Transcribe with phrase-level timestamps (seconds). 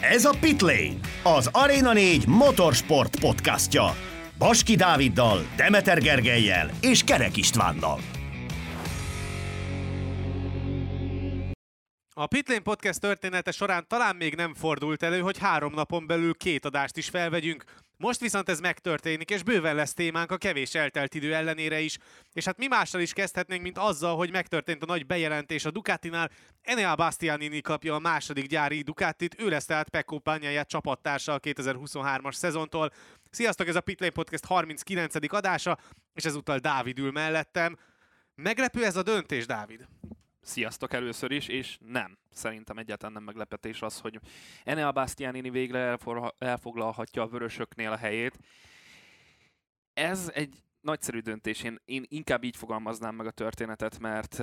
[0.00, 3.84] Ez a Pitlane, az Arena 4 motorsport podcastja.
[4.38, 8.00] Baski Dáviddal, Demeter Gergelyel és Kerek Istvánnal.
[12.14, 16.64] A Pitlane Podcast története során talán még nem fordult elő, hogy három napon belül két
[16.64, 17.64] adást is felvegyünk.
[17.98, 21.98] Most viszont ez megtörténik, és bőven lesz témánk a kevés eltelt idő ellenére is.
[22.32, 26.30] És hát mi mással is kezdhetnénk, mint azzal, hogy megtörtént a nagy bejelentés a Ducatinál.
[26.62, 32.32] Enea Bastianini kapja a második gyári Ducatit, ő lesz tehát Pecco Bagnaia csapattársa a 2023-as
[32.32, 32.92] szezontól.
[33.30, 35.32] Sziasztok, ez a Pitlane Podcast 39.
[35.32, 35.78] adása,
[36.14, 37.78] és ezúttal Dávid ül mellettem.
[38.34, 39.88] Meglepő ez a döntés, Dávid?
[40.48, 44.20] Sziasztok először is, és nem, szerintem egyáltalán nem meglepetés az, hogy
[44.64, 45.98] Enea Bastianini végre
[46.38, 48.38] elfoglalhatja a vörösöknél a helyét.
[49.92, 54.42] Ez egy nagyszerű döntés, én, én inkább így fogalmaznám meg a történetet, mert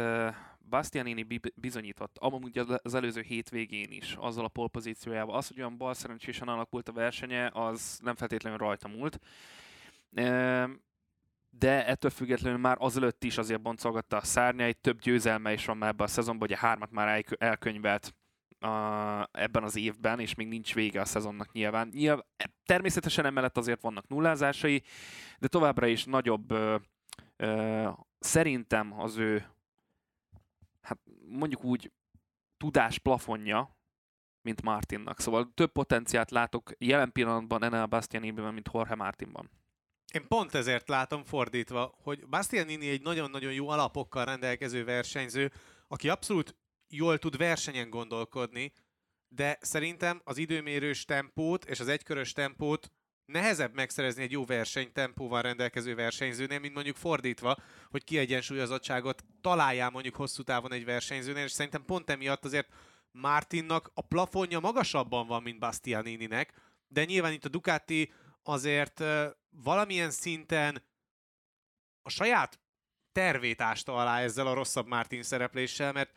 [0.70, 6.48] Bastianini bizonyított, amúgy az előző hétvégén is, azzal a polpozíciójával, az, hogy olyan bal szerencsésen
[6.48, 9.20] alakult a versenye, az nem feltétlenül rajta múlt
[11.60, 15.90] de ettől függetlenül már azelőtt is azért boncolgatta a szárnyait, több győzelme is van már
[15.90, 18.16] ebben a szezonban, ugye hármat már elkönyvelt
[18.60, 21.90] a, ebben az évben, és még nincs vége a szezonnak nyilván.
[21.94, 22.26] nyilván.
[22.66, 24.84] Természetesen emellett azért vannak nullázásai,
[25.40, 26.76] de továbbra is nagyobb ö,
[27.36, 27.90] ö,
[28.20, 29.46] szerintem az ő
[30.82, 31.92] hát mondjuk úgy
[32.58, 33.78] tudás plafonja,
[34.42, 35.20] mint Martinnak.
[35.20, 39.50] Szóval több potenciát látok jelen pillanatban Enel Bastianiniben, mint Jorge Martinban.
[40.16, 45.52] Én pont ezért látom fordítva, hogy Bastianini egy nagyon-nagyon jó alapokkal rendelkező versenyző,
[45.88, 46.56] aki abszolút
[46.90, 48.74] jól tud versenyen gondolkodni,
[49.28, 52.92] de szerintem az időmérős tempót és az egykörös tempót
[53.26, 57.58] nehezebb megszerezni egy jó versenytempóval rendelkező versenyzőnél, mint mondjuk fordítva,
[57.90, 62.68] hogy kiegyensúlyozottságot találjál mondjuk hosszú távon egy versenyzőnél, és szerintem pont emiatt azért
[63.12, 66.54] Martinnak a plafonja magasabban van, mint Bastianininek,
[66.88, 68.12] de nyilván itt a Ducati
[68.48, 69.04] azért
[69.50, 70.84] valamilyen szinten
[72.02, 72.60] a saját
[73.12, 76.12] tervét ásta alá ezzel a rosszabb Martin szerepléssel, mert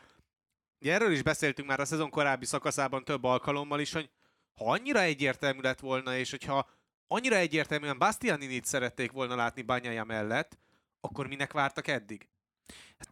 [0.80, 4.10] ugye erről is beszéltünk már a szezon korábbi szakaszában több alkalommal is, hogy
[4.54, 6.68] ha annyira egyértelmű lett volna, és hogyha
[7.06, 10.58] annyira egyértelműen Bastianinit szerették volna látni Banyaja mellett,
[11.00, 12.28] akkor minek vártak eddig?
[12.98, 13.08] Hát,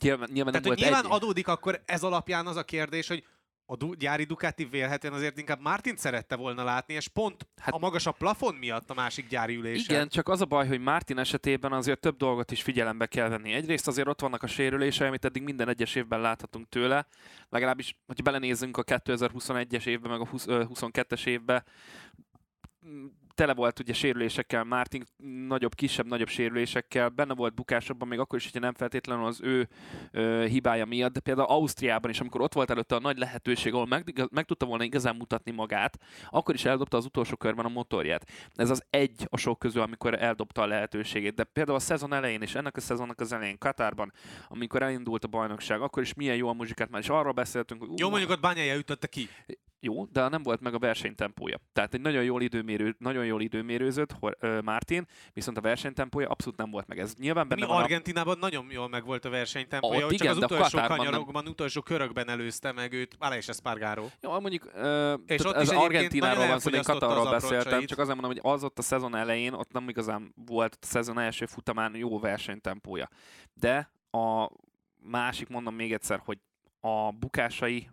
[0.00, 1.10] nyilván, nyilván, Tehát, hogy nyilván egy...
[1.10, 3.26] adódik akkor ez alapján az a kérdés, hogy
[3.66, 7.78] a du- gyári Ducati vélhetően azért inkább Martin szerette volna látni, és pont hát, a
[7.78, 9.94] magasabb plafon miatt a másik gyári ülésen.
[9.94, 13.52] Igen, csak az a baj, hogy Martin esetében azért több dolgot is figyelembe kell venni.
[13.52, 17.06] Egyrészt azért ott vannak a sérülései, amit eddig minden egyes évben láthatunk tőle,
[17.48, 21.64] legalábbis, hogy belenézzünk a 2021-es évbe, meg a 22-es évbe,
[23.36, 25.04] tele volt ugye sérülésekkel, Martin
[25.48, 29.68] nagyobb, kisebb, nagyobb sérülésekkel, benne volt bukásokban, még akkor is, hogyha nem feltétlenül az ő
[30.10, 33.86] ö, hibája miatt, de például Ausztriában is, amikor ott volt előtte a nagy lehetőség, ahol
[33.86, 35.98] meg, meg tudta volna igazán mutatni magát,
[36.30, 38.30] akkor is eldobta az utolsó körben a motorját.
[38.54, 41.34] Ez az egy a sok közül, amikor eldobta a lehetőségét.
[41.34, 44.12] De például a szezon elején és ennek a szezonnak az elején, Katárban,
[44.48, 47.98] amikor elindult a bajnokság, akkor is milyen jó a muzsikát már, és arról beszéltünk, hogy...
[47.98, 49.28] Jó, mondjuk ott bányája ütötte ki
[49.80, 51.60] jó, de nem volt meg a versenytempója.
[51.72, 54.16] Tehát egy nagyon jól, időmérő, nagyon jól időmérőzött
[54.62, 56.98] Martin, viszont a versenytempója abszolút nem volt meg.
[56.98, 58.38] Ez nyilván benne Mi van Argentinában a...
[58.40, 61.52] nagyon jól meg volt a versenytempója, hogy csak az utolsó kanyarokban, nem...
[61.52, 64.10] utolsó körökben előzte meg őt, Aleix Espargaró.
[64.20, 68.40] Jó, mondjuk uh, és ott az Argentináról van szó, én Katarról beszéltem, csak azért mondom,
[68.42, 72.18] hogy az ott a szezon elején, ott nem igazán volt a szezon első futamán jó
[72.18, 73.08] versenytempója.
[73.54, 74.50] De a
[75.02, 76.38] másik, mondom még egyszer, hogy
[76.80, 77.90] a bukásai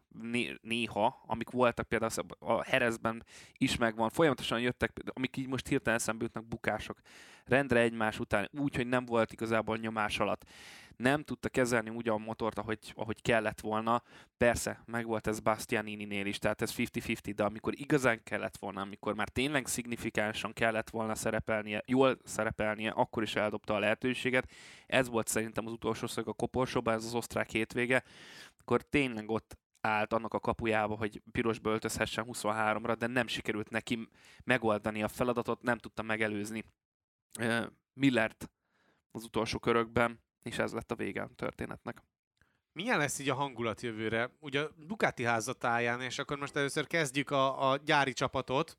[0.62, 3.24] néha, amik voltak például a Herezben
[3.58, 7.00] is megvan, folyamatosan jöttek, amik így most hirtelen eszembe jutnak bukások,
[7.46, 10.46] rendre egymás után, úgy, hogy nem volt igazából nyomás alatt
[10.98, 14.04] nem tudta kezelni úgy a motort, ahogy, ahogy kellett volna.
[14.38, 19.16] Persze, meg volt ez Bastianini-nél is, tehát ez 50-50, de amikor igazán kellett volna, amikor
[19.16, 24.52] már tényleg szignifikánsan kellett volna szerepelnie, jól szerepelnie, akkor is eldobta a lehetőséget.
[24.86, 28.04] Ez volt szerintem az utolsó szög a koporsóban, ez az osztrák hétvége,
[28.64, 34.08] akkor tényleg ott állt annak a kapujába, hogy pirosba öltözhessen 23-ra, de nem sikerült neki
[34.44, 36.64] megoldani a feladatot, nem tudta megelőzni
[37.94, 38.50] Millert
[39.12, 42.04] az utolsó körökben és ez lett a vége a történetnek.
[42.72, 44.32] Milyen lesz így a hangulat jövőre?
[44.40, 48.78] Ugye Ducati házatáján, és akkor most először kezdjük a, a gyári csapatot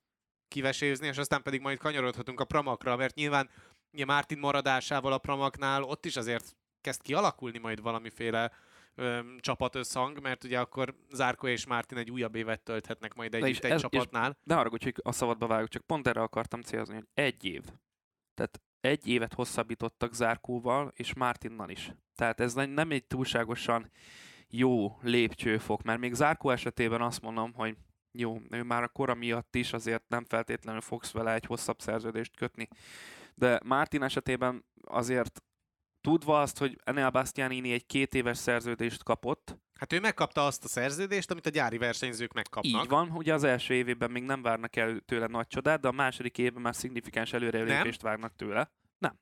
[0.49, 3.51] kivesézni, és aztán pedig majd kanyarodhatunk a Pramakra, mert nyilván
[3.93, 8.53] ugye Martin maradásával a Pramaknál ott is azért kezd kialakulni majd valamiféle
[8.95, 13.71] öm, csapatösszhang, mert ugye akkor Zárko és Mártin egy újabb évet tölthetnek majd együtt egy
[13.71, 14.39] ez, csapatnál.
[14.43, 17.63] Ne arra, hogy a szabadba vágok, csak pont erre akartam célzni, hogy egy év.
[18.35, 21.93] Tehát egy évet hosszabbítottak Zárkóval és Martinnal is.
[22.15, 23.91] Tehát ez nem egy túlságosan
[24.49, 27.77] jó lépcsőfok, mert még Zárkó esetében azt mondom, hogy
[28.13, 32.37] jó, ő már a kora miatt is azért nem feltétlenül fogsz vele egy hosszabb szerződést
[32.37, 32.69] kötni.
[33.35, 35.43] De Martin esetében azért
[36.05, 39.59] tudva azt, hogy Enel Bastianini egy két éves szerződést kapott.
[39.75, 42.83] Hát ő megkapta azt a szerződést, amit a gyári versenyzők megkapnak.
[42.83, 45.93] Így van, ugye az első évében még nem várnak el tőle nagy csodát, de a
[45.93, 48.73] második évben már szignifikáns előrelépést várnak tőle.
[48.99, 49.19] Nem.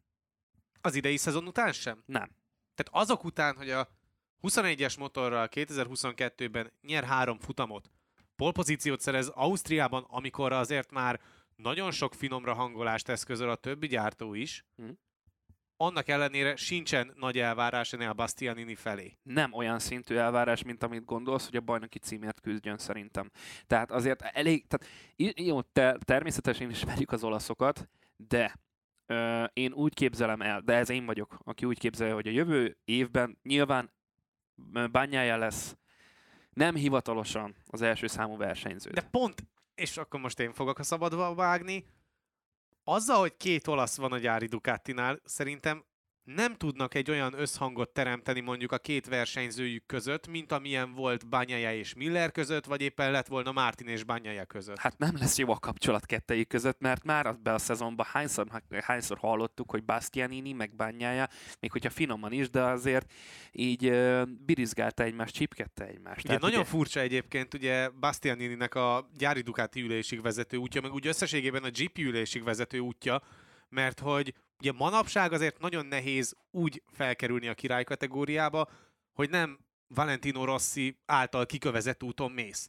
[0.81, 2.03] Az idei szezon után sem?
[2.07, 2.37] Nem.
[2.75, 3.89] Tehát azok után, hogy a
[4.43, 7.91] 21-es motorral 2022-ben nyer három futamot,
[8.37, 11.21] polpozíciót szerez Ausztriában, amikor azért már
[11.57, 14.99] nagyon sok finomra hangolást eszközöl a többi gyártó is, hmm.
[15.83, 19.17] Annak ellenére sincsen nagy elvárás a Bastianini felé.
[19.23, 23.31] Nem olyan szintű elvárás, mint amit gondolsz, hogy a bajnoki címért küzdjön szerintem.
[23.67, 24.95] Tehát azért elég, tehát
[25.39, 28.55] jó, te, természetesen ismerjük az olaszokat, de
[29.07, 32.77] ö, én úgy képzelem el, de ez én vagyok, aki úgy képzelje, hogy a jövő
[32.85, 33.93] évben nyilván
[34.91, 35.77] bányája lesz
[36.53, 38.91] nem hivatalosan az első számú versenyző.
[38.91, 39.45] De pont,
[39.75, 41.85] és akkor most én fogok a szabadba vágni,
[42.85, 45.85] azzal, hogy két olasz van a gyári Ducatinál, szerintem
[46.25, 51.75] nem tudnak egy olyan összhangot teremteni mondjuk a két versenyzőjük között, mint amilyen volt Banyaja
[51.75, 54.79] és Miller között, vagy éppen lett volna Martin és Banyaja között.
[54.79, 58.47] Hát nem lesz jó a kapcsolat kettejük között, mert már be a szezonban hányszor,
[58.83, 61.29] hányszor hallottuk, hogy Bastianini meg Banyaja,
[61.61, 63.13] még hogyha finoman is, de azért
[63.53, 66.19] így uh, birizgálta egymást, csipkedte egymást.
[66.19, 66.69] Ugye Tehát nagyon ugye...
[66.69, 71.99] furcsa egyébként, ugye Bastianininek a gyári Ducati ülésig vezető útja, meg úgy összességében a GP
[71.99, 73.23] ülésig vezető útja,
[73.69, 78.69] mert hogy ugye manapság azért nagyon nehéz úgy felkerülni a király kategóriába,
[79.13, 82.69] hogy nem Valentino Rossi által kikövezett úton mész,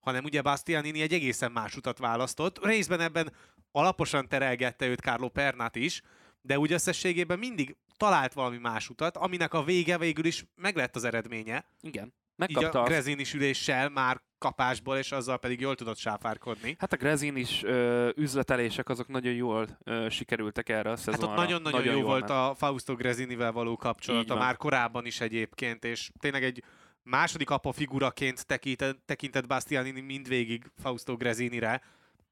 [0.00, 2.64] hanem ugye Bastianini egy egészen más utat választott.
[2.64, 3.32] Részben ebben
[3.72, 6.02] alaposan terelgette őt Carlo Pernát is,
[6.42, 11.04] de úgy összességében mindig talált valami más utat, aminek a vége végül is meg az
[11.04, 11.64] eredménye.
[11.80, 12.14] Igen.
[12.40, 16.76] Megkapta Így a Grezinis üléssel már kapásból, és azzal pedig jól tudott sáfárkodni.
[16.78, 21.28] Hát a Grezin is ö, üzletelések azok nagyon jól ö, sikerültek erre a szezonra.
[21.28, 22.30] Hát ott nagyon-nagyon nagyon jó volt ment.
[22.30, 26.64] a Fausto Grezinivel való kapcsolata, már korábban is egyébként, és tényleg egy
[27.02, 31.82] második apa figuraként tekintett, tekintett Bastianini mindvégig Fausto Grezinire,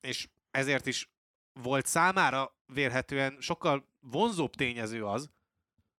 [0.01, 1.11] és ezért is
[1.63, 5.31] volt számára vélhetően sokkal vonzóbb tényező az,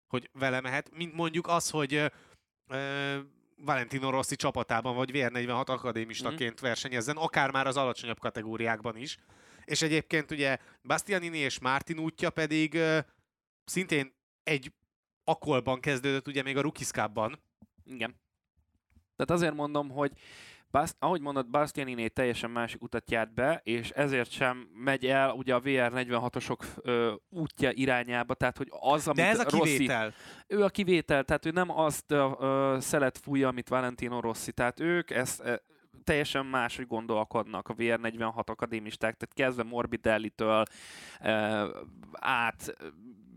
[0.08, 2.12] hogy vele mehet, mint mondjuk az, hogy
[2.68, 3.18] ö,
[3.62, 6.64] Valentino Rossi csapatában, vagy VR46 akadémistaként mm.
[6.64, 9.18] versenyezzen, akár már az alacsonyabb kategóriákban is.
[9.66, 12.98] És egyébként ugye Bastianini és Martin útja pedig uh,
[13.66, 14.14] szintén
[14.44, 14.74] egy
[15.24, 17.40] akolban kezdődött, ugye még a Rukiszkában.
[17.84, 18.20] Igen.
[19.16, 20.12] Tehát azért mondom, hogy
[20.72, 25.56] Bast, ahogy mondod, Bastianiné teljesen másik utat járt be, és ezért sem megy el ugye
[25.56, 30.04] a VR46-osok ö, útja irányába, tehát hogy az, amit De ez a kivétel.
[30.04, 30.16] Rossi,
[30.48, 34.80] ő a kivétel, tehát ő nem azt ö, ö, szelet fújja, amit Valentino Rossi, tehát
[34.80, 35.56] ők ezt ö,
[36.04, 40.66] teljesen máshogy gondolkodnak a VR46 akadémisták, tehát kezdve Morbidelli-től
[42.12, 42.76] át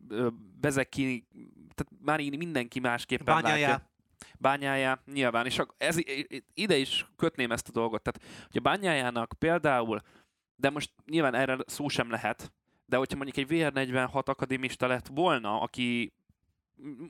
[0.08, 0.28] ö,
[0.60, 1.26] Bezeki,
[1.74, 3.68] tehát már mindenki másképpen Bányájá.
[3.68, 3.90] látja
[4.38, 5.96] bányájá nyilván, és ez,
[6.54, 8.02] ide is kötném ezt a dolgot.
[8.02, 10.00] Tehát, hogy a bányájának például,
[10.56, 12.52] de most nyilván erre szó sem lehet,
[12.86, 16.12] de hogyha mondjuk egy VR46 akadémista lett volna, aki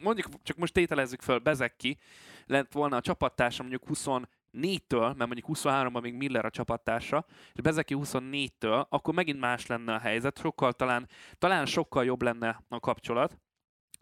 [0.02, 1.98] mondjuk csak most tételezzük föl, Bezekki
[2.46, 7.96] lett volna a csapattársa mondjuk 24-től, mert mondjuk 23-ban még Miller a csapattársa, és Bezeki
[7.98, 13.38] 24-től, akkor megint más lenne a helyzet, sokkal talán, talán sokkal jobb lenne a kapcsolat,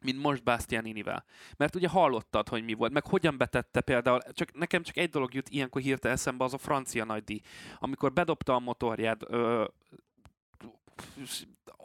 [0.03, 1.25] mint most Bastianinivel.
[1.57, 5.35] Mert ugye hallottad, hogy mi volt, meg hogyan betette például, csak nekem csak egy dolog
[5.35, 7.41] jut ilyenkor hirtelen eszembe, az a francia nagydíj.
[7.79, 9.65] Amikor bedobta a motorját, ö,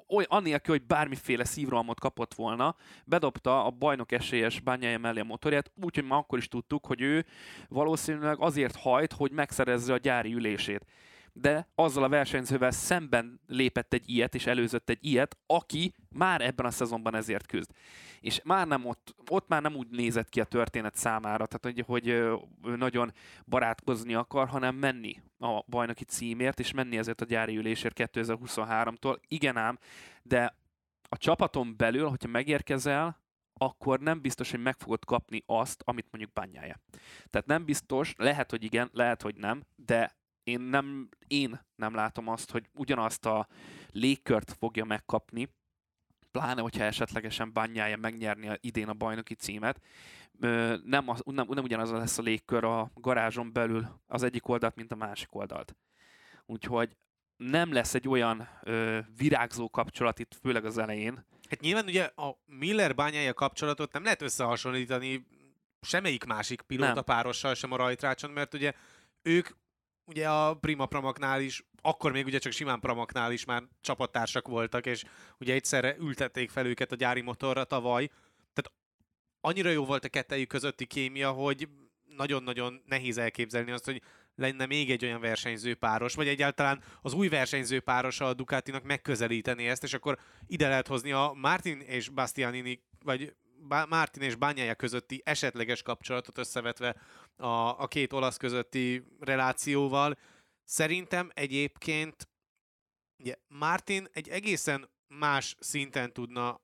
[0.08, 5.72] oly, annélkül, hogy bármiféle szívrohamot kapott volna, bedobta a bajnok esélyes bányája mellé a motorját,
[5.82, 7.26] úgyhogy ma akkor is tudtuk, hogy ő
[7.68, 10.86] valószínűleg azért hajt, hogy megszerezze a gyári ülését
[11.38, 16.66] de azzal a versenyzővel szemben lépett egy ilyet, és előzött egy ilyet, aki már ebben
[16.66, 17.72] a szezonban ezért küzd.
[18.20, 21.86] És már nem ott, ott már nem úgy nézett ki a történet számára, tehát hogy,
[21.88, 22.38] hogy ő
[22.76, 23.14] nagyon
[23.46, 29.18] barátkozni akar, hanem menni a bajnoki címért, és menni ezért a gyári ülésért 2023-tól.
[29.28, 29.80] Igen ám,
[30.24, 30.56] de
[31.10, 33.24] a csapaton belül, hogyha megérkezel,
[33.54, 36.80] akkor nem biztos, hogy meg fogod kapni azt, amit mondjuk bányája.
[37.30, 40.16] Tehát nem biztos, lehet, hogy igen, lehet, hogy nem, de
[40.46, 43.48] én nem, én nem látom azt, hogy ugyanazt a
[43.92, 45.50] légkört fogja megkapni,
[46.32, 49.82] pláne, hogyha esetlegesen bányája megnyerni a, idén a bajnoki címet,
[50.84, 54.92] nem, az, nem, nem ugyanaz lesz a légkör a garázson belül az egyik oldalt, mint
[54.92, 55.76] a másik oldalt.
[56.46, 56.98] Úgyhogy
[57.38, 61.26] nem lesz egy olyan ö, virágzó kapcsolat itt, főleg az elején.
[61.50, 65.28] Hát nyilván ugye a Miller bányája kapcsolatot nem lehet összehasonlítani
[65.82, 68.74] semmelyik másik pilóta párossal sem a rajtrácson, mert ugye
[69.22, 69.50] ők
[70.06, 74.86] ugye a Prima Pramaknál is, akkor még ugye csak simán Pramaknál is már csapattársak voltak,
[74.86, 75.04] és
[75.40, 78.08] ugye egyszerre ültették fel őket a gyári motorra tavaly.
[78.54, 78.72] Tehát
[79.42, 81.70] annyira jó volt a kettejük közötti kémia, hogy
[82.16, 84.02] nagyon-nagyon nehéz elképzelni azt, hogy
[84.36, 89.68] lenne még egy olyan versenyző páros, vagy egyáltalán az új versenyző páros a Ducatinak megközelíteni
[89.68, 93.34] ezt, és akkor ide lehet hozni a Martin és Bastianini, vagy
[93.68, 96.96] Martin és Bányája közötti esetleges kapcsolatot összevetve
[97.36, 97.46] a,
[97.82, 100.18] a két olasz közötti relációval.
[100.64, 102.28] Szerintem egyébként
[103.20, 106.62] ugye, Martin egy egészen más szinten tudna,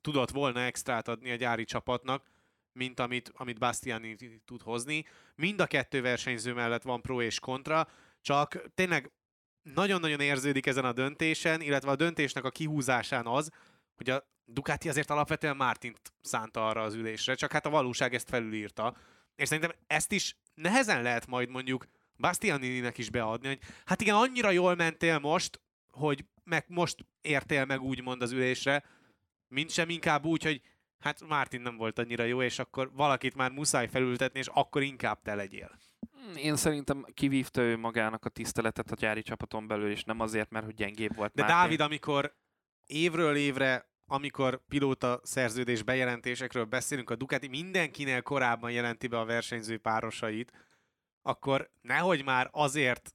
[0.00, 2.30] tudott volna extrát adni a gyári csapatnak,
[2.72, 5.04] mint amit, amit Bastiani tud hozni.
[5.34, 7.88] Mind a kettő versenyző mellett van pro és kontra,
[8.20, 9.12] csak tényleg
[9.62, 13.50] nagyon-nagyon érződik ezen a döntésen, illetve a döntésnek a kihúzásán az,
[13.98, 18.28] hogy a Ducati azért alapvetően Mártint szánta arra az ülésre, csak hát a valóság ezt
[18.28, 18.96] felülírta.
[19.36, 21.86] És szerintem ezt is nehezen lehet majd mondjuk
[22.16, 27.82] Bastianininek is beadni, hogy hát igen, annyira jól mentél most, hogy meg most értél meg
[27.82, 28.84] úgymond az ülésre,
[29.48, 30.62] mint sem inkább úgy, hogy
[30.98, 35.22] hát Mártin nem volt annyira jó, és akkor valakit már muszáj felültetni, és akkor inkább
[35.22, 35.78] te legyél.
[36.36, 40.64] Én szerintem kivívta ő magának a tiszteletet a gyári csapaton belül, és nem azért, mert
[40.64, 41.58] hogy gyengébb volt De Mártin.
[41.58, 42.36] Dávid, amikor
[42.86, 49.78] évről évre amikor pilóta szerződés bejelentésekről beszélünk, a Ducati mindenkinél korábban jelenti be a versenyző
[49.78, 50.52] párosait,
[51.22, 53.14] akkor nehogy már azért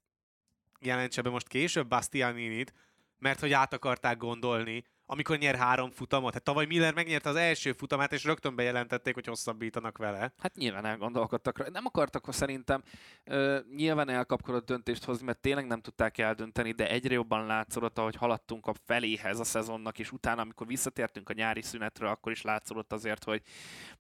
[0.80, 2.74] jelentse be most később Bastianinit,
[3.18, 6.34] mert hogy át akarták gondolni, amikor nyer három futamot.
[6.34, 10.34] Hát tavaly Miller megnyerte az első futamát, és rögtön bejelentették, hogy hosszabbítanak vele.
[10.38, 11.66] Hát nyilván elgondolkodtak rá.
[11.72, 12.84] Nem akartak szerintem
[13.24, 18.16] ö, nyilván elkapkodott döntést hozni, mert tényleg nem tudták eldönteni, de egyre jobban látszódott, ahogy
[18.16, 22.94] haladtunk a feléhez a szezonnak, és utána, amikor visszatértünk a nyári szünetről, akkor is látszódott
[22.94, 23.42] azért, hogy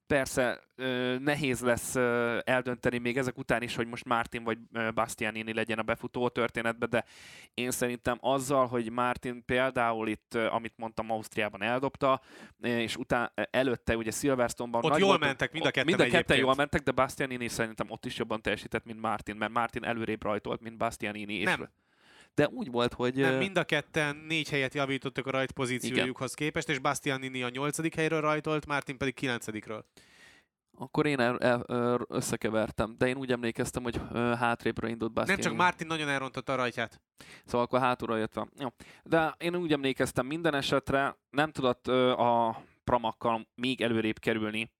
[0.07, 4.57] persze ö, nehéz lesz ö, eldönteni még ezek után is, hogy most Martin vagy
[4.93, 7.05] Bastianini legyen a befutó történetbe, de
[7.53, 12.21] én szerintem azzal, hogy Martin például itt, amit mondtam, mondtam, Ausztriában eldobta,
[12.61, 14.85] és utána előtte ugye Silverstone-ban...
[14.85, 17.89] Ott jól volt, mentek, mind a ketten Mind a ketten jól mentek, de Bastianini szerintem
[17.89, 21.33] ott is jobban teljesített, mint Martin, mert Martin előrébb rajtolt, mint Bastianini.
[21.33, 21.69] És nem.
[22.35, 23.15] De úgy volt, hogy...
[23.15, 27.95] Nem, mind a ketten négy helyet javítottak a rajt pozíciójukhoz képest, és Bastianini a nyolcadik
[27.95, 29.85] helyről rajtolt, Martin pedig kilencedikről.
[30.77, 31.65] Akkor én el, el,
[32.07, 35.45] összekevertem, de én úgy emlékeztem, hogy hátrébről indult Bastianini.
[35.45, 37.01] Nem, csak Martin nagyon elrontotta a rajtját.
[37.45, 38.51] Szóval akkor hátulra jött van.
[38.59, 38.67] Jó.
[39.03, 44.71] De én úgy emlékeztem minden esetre, nem tudott a pramakkal még előrébb kerülni,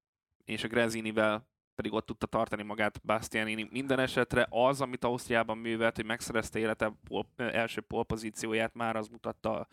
[0.45, 3.67] és a Grezinivel pedig ott tudta tartani magát Bastianini.
[3.71, 9.67] Minden esetre az, amit Ausztriában művelt, hogy megszerezte élete pol, első polpozícióját, már az mutatta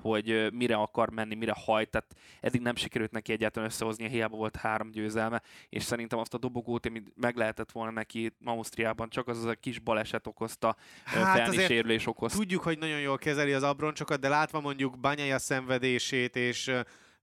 [0.00, 4.56] hogy mire akar menni, mire hajt, tehát eddig nem sikerült neki egyáltalán összehozni, hiába volt
[4.56, 9.38] három győzelme, és szerintem azt a dobogót, amit meg lehetett volna neki Ausztriában, csak az,
[9.38, 12.38] az a kis baleset okozta, hát sérülés okozta.
[12.38, 16.70] Tudjuk, hogy nagyon jól kezeli az abroncsokat, de látva mondjuk Banyaja szenvedését és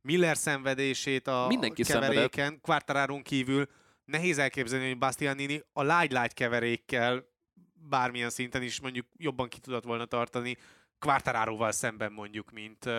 [0.01, 3.67] Miller szenvedését a Mindenki keveréken, Quartarárón kívül,
[4.05, 7.25] nehéz elképzelni, hogy Bastianini a lágy-lágy keverékkel
[7.89, 10.57] bármilyen szinten is mondjuk jobban ki tudott volna tartani
[11.05, 12.89] Quartararóval szemben mondjuk, mint,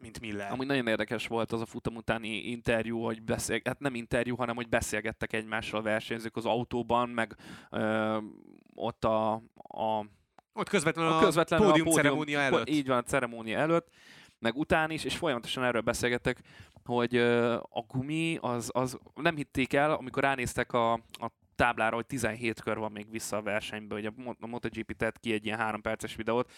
[0.00, 0.52] mint Miller.
[0.52, 4.56] Ami nagyon érdekes volt az a futam utáni interjú, hogy beszél, hát nem interjú, hanem
[4.56, 7.36] hogy beszélgettek egymással a versenyzők az autóban, meg
[7.70, 8.18] ö,
[8.74, 10.06] ott a, a
[10.52, 12.68] ott közvetlenül a, közvetlenül a pódium, a pódium ceremónia előtt.
[12.68, 13.88] Így van, a ceremónia előtt,
[14.38, 16.40] meg után is, és folyamatosan erről beszélgettek,
[16.84, 17.16] hogy
[17.70, 22.78] a gumi, az, az nem hitték el, amikor ránéztek a, a táblára, hogy 17 kör
[22.78, 26.50] van még vissza a versenybe, hogy a MotoGP tett ki egy ilyen három perces videót,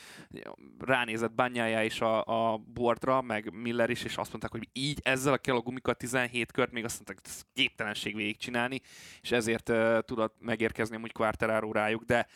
[0.79, 5.41] ránézett Banyája is a, a boardra, meg Miller is, és azt mondták, hogy így ezzel
[5.43, 8.81] a gumikat 17 kört, még azt mondták, hogy ez képtelenség végigcsinálni,
[9.21, 12.27] és ezért uh, tudott megérkezni amúgy Quartararo rájuk, de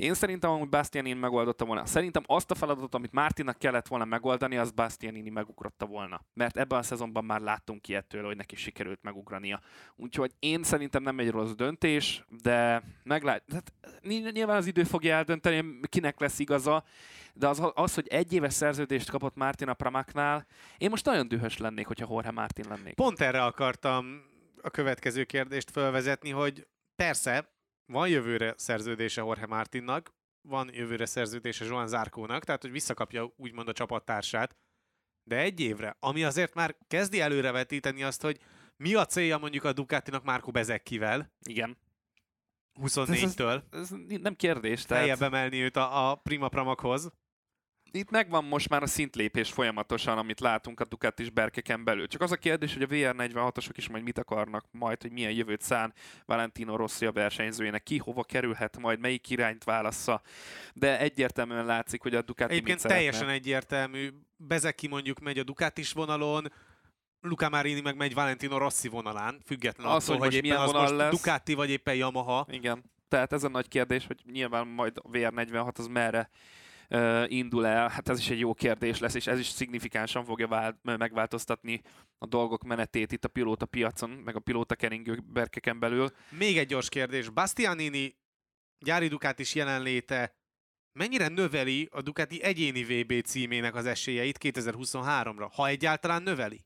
[0.00, 1.86] én szerintem hogy Bastianini megoldotta volna.
[1.86, 6.24] Szerintem azt a feladatot, amit Mártinak kellett volna megoldani, az Bastianini megugrotta volna.
[6.34, 9.60] Mert ebben a szezonban már láttunk ki ettől, hogy neki sikerült megugrania.
[9.96, 13.42] Úgyhogy én szerintem nem egy rossz döntés, de meglát...
[13.52, 13.72] Hát,
[14.32, 16.84] nyilván az idő fogja eldönteni, kinek lesz igaza,
[17.34, 20.46] de az, az, hogy egy éves szerződést kapott Martin a Pramaknál,
[20.78, 22.94] én most nagyon dühös lennék, hogyha Jorge Martin lennék.
[22.94, 24.22] Pont erre akartam
[24.62, 26.66] a következő kérdést felvezetni, hogy
[26.96, 27.48] persze,
[27.90, 30.12] van jövőre szerződése Jorge Martinnak,
[30.48, 34.56] van jövőre szerződése Joan Zárkónak, tehát hogy visszakapja úgymond a csapattársát,
[35.24, 38.40] de egy évre, ami azért már kezdi előrevetíteni azt, hogy
[38.76, 41.32] mi a célja mondjuk a Ducatinak Márko Bezekkivel.
[41.46, 41.78] Igen.
[42.82, 43.62] 24-től.
[43.70, 44.82] Ez, ez, ez nem kérdés.
[44.84, 45.02] Tehát...
[45.02, 47.12] Feljebb emelni őt a, a Prima Pramakhoz.
[47.92, 52.06] Itt megvan most már a szintlépés folyamatosan, amit látunk a Ducatis berkeken belül.
[52.06, 55.62] Csak az a kérdés, hogy a VR46-osok is majd mit akarnak majd, hogy milyen jövőt
[55.62, 55.94] szán
[56.26, 60.22] Valentino Rossi a versenyzőjének, ki hova kerülhet majd, melyik irányt válassza.
[60.74, 64.08] De egyértelműen látszik, hogy a Ducati Egyébként mit teljesen egyértelmű.
[64.36, 66.52] Bezeki mondjuk megy a Ducatis vonalon,
[67.20, 71.10] Luca Marini meg megy Valentino Rossi vonalán, függetlenül attól, hogy, hogy éppen az most lesz.
[71.10, 72.46] Ducati vagy éppen Yamaha.
[72.50, 72.84] Igen.
[73.08, 76.30] Tehát ez a nagy kérdés, hogy nyilván majd a VR46 az merre
[77.26, 80.76] indul el, hát ez is egy jó kérdés lesz, és ez is szignifikánsan fogja vált,
[80.82, 81.80] megváltoztatni
[82.18, 86.10] a dolgok menetét itt a pilóta piacon, meg a pilóta keringő berkeken belül.
[86.30, 87.28] Még egy gyors kérdés.
[87.28, 88.16] Bastianini
[88.78, 90.34] gyári Ducati jelenléte
[90.92, 96.60] mennyire növeli a Ducati egyéni VB címének az esélyeit 2023-ra, ha egyáltalán növeli?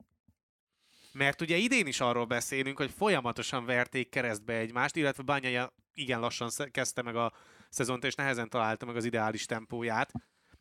[1.11, 6.49] Mert ugye idén is arról beszélünk, hogy folyamatosan verték keresztbe egymást, illetve Bányája igen lassan
[6.71, 7.33] kezdte meg a
[7.75, 10.11] szezont, és nehezen találta meg az ideális tempóját.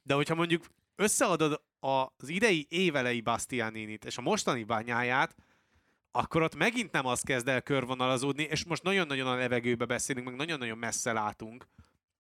[0.03, 0.67] De hogyha mondjuk
[0.97, 5.35] összeadod az idei évelei Bastianinit és a mostani bányáját,
[6.11, 10.37] akkor ott megint nem az kezd el körvonalazódni, és most nagyon-nagyon a levegőbe beszélünk, meg
[10.37, 11.69] nagyon-nagyon messze látunk,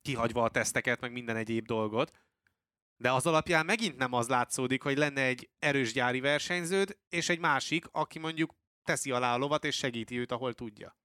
[0.02, 2.10] kihagyva a teszteket, meg minden egyéb dolgot.
[2.96, 7.38] De az alapján megint nem az látszódik, hogy lenne egy erős gyári versenyződ, és egy
[7.38, 10.96] másik, aki mondjuk teszi alá a lovat, és segíti őt, ahol tudja.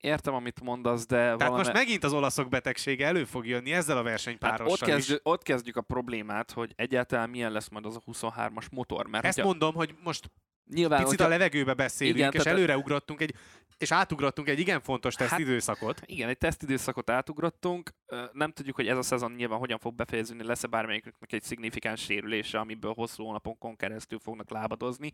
[0.00, 1.56] Értem, amit mondasz, de Tehát valami...
[1.56, 5.32] most megint az olaszok betegsége elő fog jönni ezzel a versenypárossal hát ott, kezdjük, is.
[5.32, 9.06] ott kezdjük a problémát, hogy egyáltalán milyen lesz majd az a 23-as motor.
[9.06, 9.50] Mert Ezt hogyha...
[9.50, 10.30] mondom, hogy most
[10.74, 11.24] Nyilván, picit hogyha...
[11.24, 12.58] a levegőbe beszélünk, igen, és tehát...
[12.58, 13.34] előreugrottunk egy,
[13.78, 15.98] és átugrottunk egy igen fontos hát, tesztidőszakot.
[15.98, 17.94] Hát, igen, egy tesztidőszakot átugrottunk.
[18.32, 22.58] Nem tudjuk, hogy ez a szezon nyilván hogyan fog befejeződni, lesz-e bármelyiknek egy szignifikáns sérülése,
[22.58, 25.12] amiből hosszú hónapon keresztül fognak lábadozni,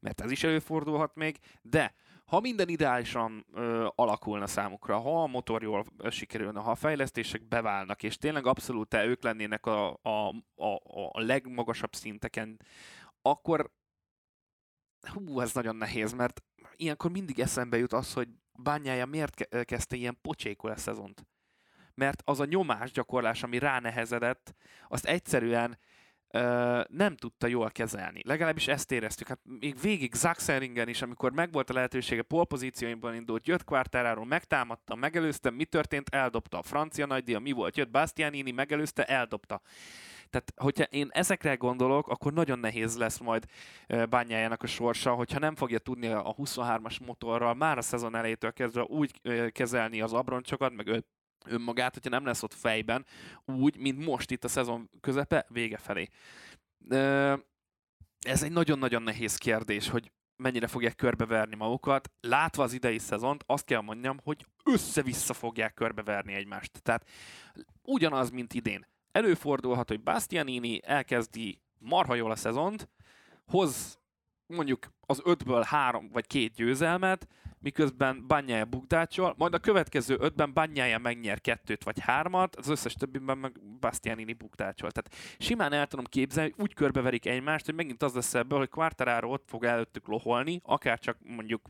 [0.00, 1.94] mert ez is előfordulhat még, de
[2.30, 8.02] ha minden ideálisan ö, alakulna számukra, ha a motor jól sikerülne, ha a fejlesztések beválnak,
[8.02, 10.80] és tényleg abszolút ők lennének a, a, a,
[11.12, 12.60] a legmagasabb szinteken,
[13.22, 13.70] akkor
[15.12, 16.42] hú, ez nagyon nehéz, mert
[16.76, 21.26] ilyenkor mindig eszembe jut az, hogy bányája miért kezdte ilyen pocsékol a szezont.
[21.94, 24.54] Mert az a nyomás gyakorlás, ami ránehezedett,
[24.88, 25.78] azt egyszerűen
[26.88, 28.20] nem tudta jól kezelni.
[28.24, 29.28] Legalábbis ezt éreztük.
[29.28, 35.50] Hát még végig Zaxeringen is, amikor megvolt a lehetősége, polpozícióimban indult, jött Quartararo, megtámadta, megelőzte,
[35.50, 36.08] mi történt?
[36.08, 36.58] Eldobta.
[36.58, 37.76] A francia nagydíja, mi volt?
[37.76, 39.60] Jött Bastianini, megelőzte, eldobta.
[40.30, 43.46] Tehát, hogyha én ezekre gondolok, akkor nagyon nehéz lesz majd
[44.10, 48.82] bányájának a sorsa, hogyha nem fogja tudni a 23-as motorral már a szezon elejétől kezdve
[48.82, 49.20] úgy
[49.52, 51.04] kezelni az abroncsokat, meg
[51.44, 53.06] önmagát, hogyha nem lesz ott fejben,
[53.44, 56.08] úgy, mint most itt a szezon közepe, vége felé.
[58.20, 62.10] Ez egy nagyon-nagyon nehéz kérdés, hogy mennyire fogják körbeverni magukat.
[62.20, 66.82] Látva az idei szezont, azt kell mondjam, hogy össze-vissza fogják körbeverni egymást.
[66.82, 67.08] Tehát
[67.82, 68.86] ugyanaz, mint idén.
[69.12, 72.88] Előfordulhat, hogy Bastianini elkezdi marha jól a szezont,
[73.46, 73.99] hoz
[74.50, 77.26] mondjuk az ötből három vagy két győzelmet,
[77.58, 83.38] miközben Banyája bukdácsol, majd a következő ötben Banyája megnyer kettőt vagy hármat, az összes többiben
[83.38, 84.90] meg Bastianini bukdácsol.
[84.90, 88.68] Tehát simán el tudom képzelni, hogy úgy körbeverik egymást, hogy megint az lesz ebből, hogy
[88.68, 91.68] Quartararo ott fog előttük loholni, akár csak mondjuk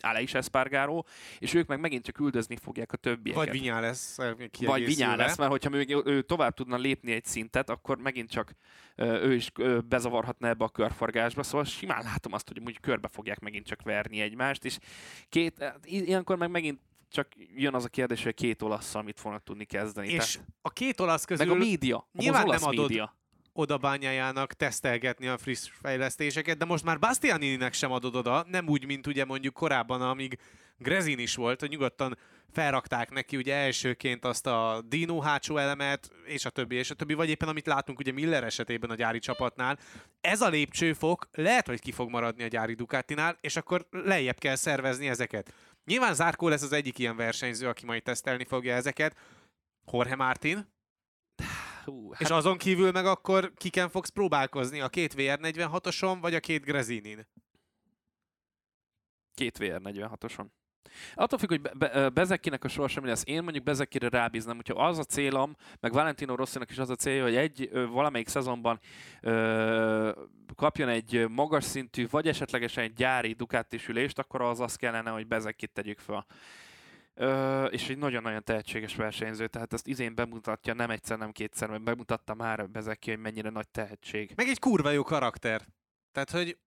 [0.00, 1.06] Alex Espargaró,
[1.38, 3.44] és ők meg megint csak üldözni fogják a többieket.
[3.44, 4.16] Vagy Vinyá lesz.
[4.58, 8.52] Vagy Vinyá lesz, mert hogyha még ő tovább tudna lépni egy szintet, akkor megint csak
[8.96, 9.52] ő is
[9.88, 14.20] bezavarhatna ebbe a körforgásba, szóval simán látom azt, hogy úgy körbe fogják megint csak verni
[14.20, 14.78] egymást, és
[15.28, 16.80] két, hát ilyenkor meg megint
[17.10, 20.08] csak jön az a kérdés, hogy a két olasszal mit fognak tudni kezdeni.
[20.08, 20.48] És Tehát...
[20.62, 21.46] a két olasz közül...
[21.46, 22.08] Meg a média.
[22.12, 23.16] Nyilván nem adod, média
[23.58, 28.86] oda bányájának tesztelgetni a friss fejlesztéseket, de most már Bastianininek sem adod oda, nem úgy,
[28.86, 30.38] mint ugye mondjuk korábban, amíg
[30.78, 32.18] Grezin is volt, hogy nyugodtan
[32.52, 37.14] felrakták neki ugye elsőként azt a Dino hátsó elemet, és a többi, és a többi,
[37.14, 39.78] vagy éppen amit látunk ugye Miller esetében a gyári csapatnál.
[40.20, 44.54] Ez a lépcsőfok lehet, hogy ki fog maradni a gyári Ducatinál, és akkor lejjebb kell
[44.54, 45.54] szervezni ezeket.
[45.84, 49.16] Nyilván Zárkó lesz az egyik ilyen versenyző, aki majd tesztelni fogja ezeket.
[49.92, 50.74] Jorge Martin,
[51.86, 52.20] Hú, hát...
[52.20, 54.80] És azon kívül meg akkor kiken fogsz próbálkozni?
[54.80, 57.26] A két VR46-oson, vagy a két Grezinin?
[59.34, 60.46] Két VR46-oson.
[61.14, 63.22] Attól függ, hogy be, be, Bezekinek a sorsa mi lesz.
[63.26, 67.22] Én mondjuk Bezekire rábíznám, hogyha az a célom, meg Valentino Rossinak is az a célja,
[67.22, 68.80] hogy egy valamelyik szezonban
[69.20, 70.10] ö,
[70.54, 75.26] kapjon egy magas szintű, vagy esetlegesen egy gyári Ducati ülést, akkor az az kellene, hogy
[75.26, 76.26] Bezekit tegyük fel.
[77.18, 81.82] Ö, és egy nagyon-nagyon tehetséges versenyző, tehát ezt izén bemutatja nem egyszer, nem kétszer, mert
[81.82, 84.32] bemutatta már Bezeki, hogy mennyire nagy tehetség.
[84.34, 85.66] Meg egy kurva jó karakter.
[86.12, 86.58] Tehát, hogy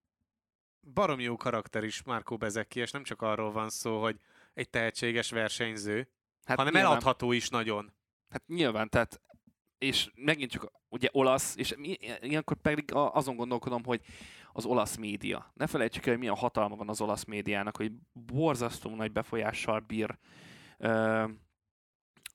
[0.94, 4.20] barom jó karakter is Márkó Bezeki, és nem csak arról van szó, hogy
[4.54, 6.08] egy tehetséges versenyző,
[6.44, 7.94] hát hanem nyilván, eladható is nagyon.
[8.30, 9.22] Hát nyilván, tehát
[9.80, 11.76] és megint csak ugye olasz, és
[12.22, 14.02] ilyenkor pedig azon gondolkodom, hogy
[14.54, 15.52] az olasz média.
[15.54, 20.18] Ne felejtsük el, hogy milyen hatalma van az olasz médiának, hogy borzasztó nagy befolyással bír
[20.78, 21.24] ö,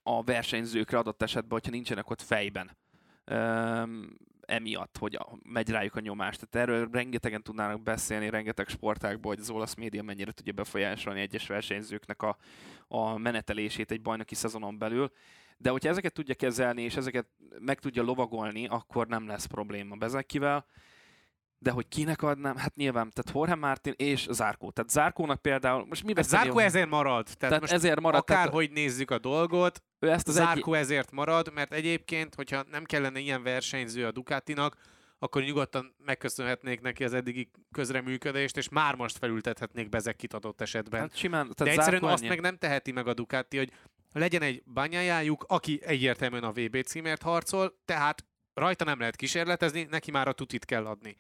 [0.03, 2.77] a versenyzőkre adott esetben, hogyha nincsenek ott fejben.
[3.25, 3.83] Ö,
[4.47, 6.37] emiatt, hogy megy rájuk a nyomás.
[6.37, 11.47] Tehát erről rengetegen tudnának beszélni, rengeteg sportákból, hogy az olasz média mennyire tudja befolyásolni egyes
[11.47, 12.37] versenyzőknek a,
[12.89, 15.11] a menetelését egy bajnoki szezonon belül.
[15.57, 17.27] De hogyha ezeket tudja kezelni, és ezeket
[17.59, 20.67] meg tudja lovagolni, akkor nem lesz probléma Bezekivel.
[21.59, 22.57] De hogy kinek adnám?
[22.57, 24.71] Hát nyilván, tehát Jorge Martin és Zárkó.
[24.71, 27.25] Tehát Zárkónak például, most mi hát Zárkó ezért marad.
[27.25, 28.21] Tehát, tehát most ezért marad.
[28.21, 30.81] Akárhogy tehát, nézzük a dolgot, ő ezt az Zárkó egy...
[30.81, 34.77] ezért marad, mert egyébként, hogyha nem kellene ilyen versenyző a Ducatinak,
[35.19, 41.01] akkor nyugodtan megköszönhetnék neki az eddigi közreműködést, és már most felültethetnék Bezekit adott esetben.
[41.01, 43.73] Hát simán, tehát De egyszerűen azt meg nem teheti meg a Ducati, hogy
[44.19, 48.25] legyen egy banyájájuk, aki egyértelműen a VB címért harcol, tehát
[48.55, 51.17] rajta nem lehet kísérletezni, neki már a tutit kell adni.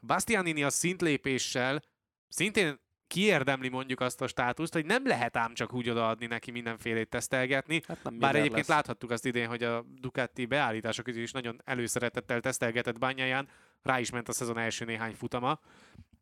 [0.00, 1.82] Bastianini a szintlépéssel
[2.28, 7.08] szintén kiérdemli mondjuk azt a státuszt, hogy nem lehet ám csak úgy odaadni neki mindenfélét
[7.08, 7.82] tesztelgetni.
[7.88, 8.76] Hát nem Bár egyébként lesz.
[8.76, 13.48] láthattuk azt idén, hogy a Ducati beállítások közül is nagyon előszeretettel tesztelgetett bányáján,
[13.82, 15.60] rá is ment a szezon első néhány futama.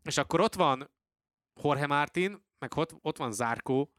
[0.03, 0.91] És akkor ott van
[1.63, 3.95] Jorge Martin, meg ott, ott van Zárkó,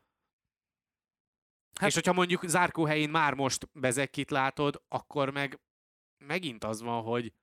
[1.80, 5.60] Hát, és hogyha mondjuk Zárkó helyén már most Bezekit látod, akkor meg
[6.18, 7.34] megint az van, hogy,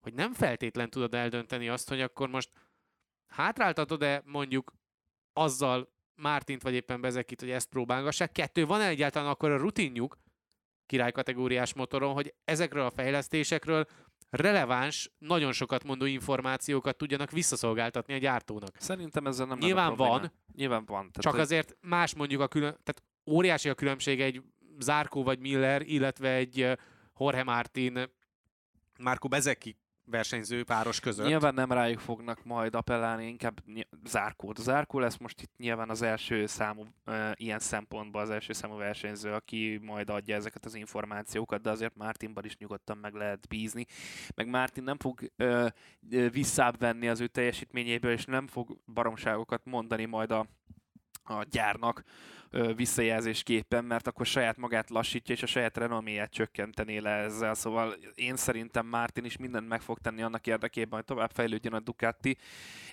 [0.00, 2.50] hogy nem feltétlen tudod eldönteni azt, hogy akkor most
[3.26, 4.72] hátráltatod-e mondjuk
[5.32, 8.32] azzal Mártint vagy éppen Bezekit, hogy ezt próbálgassák.
[8.32, 10.18] Kettő, van-e egyáltalán akkor a rutinjuk
[10.86, 13.86] királykategóriás motoron, hogy ezekről a fejlesztésekről
[14.30, 18.76] releváns, nagyon sokat mondó információkat tudjanak visszaszolgáltatni a gyártónak.
[18.78, 20.32] Szerintem ezzel nem Nyilván van.
[20.54, 20.98] Nyilván van.
[20.98, 21.40] Tehát csak hogy...
[21.40, 24.42] azért más mondjuk a külön, tehát óriási a különbség egy
[24.78, 26.78] Zárkó vagy Miller, illetve egy
[27.18, 28.10] Jorge Martin,
[28.98, 29.76] Márko Bezeki
[30.10, 31.26] versenyző páros között.
[31.26, 33.62] Nyilván nem rájuk fognak majd appellálni, inkább
[34.04, 34.58] Zárkót.
[34.58, 39.32] Zárkó lesz most itt nyilván az első számú e, ilyen szempontból az első számú versenyző,
[39.32, 43.86] aki majd adja ezeket az információkat, de azért Mártinban is nyugodtan meg lehet bízni.
[44.34, 45.72] Meg Mártin nem fog e,
[46.30, 50.46] visszább venni az ő teljesítményéből, és nem fog baromságokat mondani majd a,
[51.28, 52.04] a gyárnak,
[52.76, 57.54] visszajelzésképpen, mert akkor saját magát lassítja, és a saját renoméját csökkenteni le ezzel.
[57.54, 61.80] Szóval én szerintem Martin is mindent meg fog tenni annak érdekében, hogy tovább fejlődjön a
[61.80, 62.36] Ducati,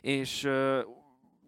[0.01, 0.47] és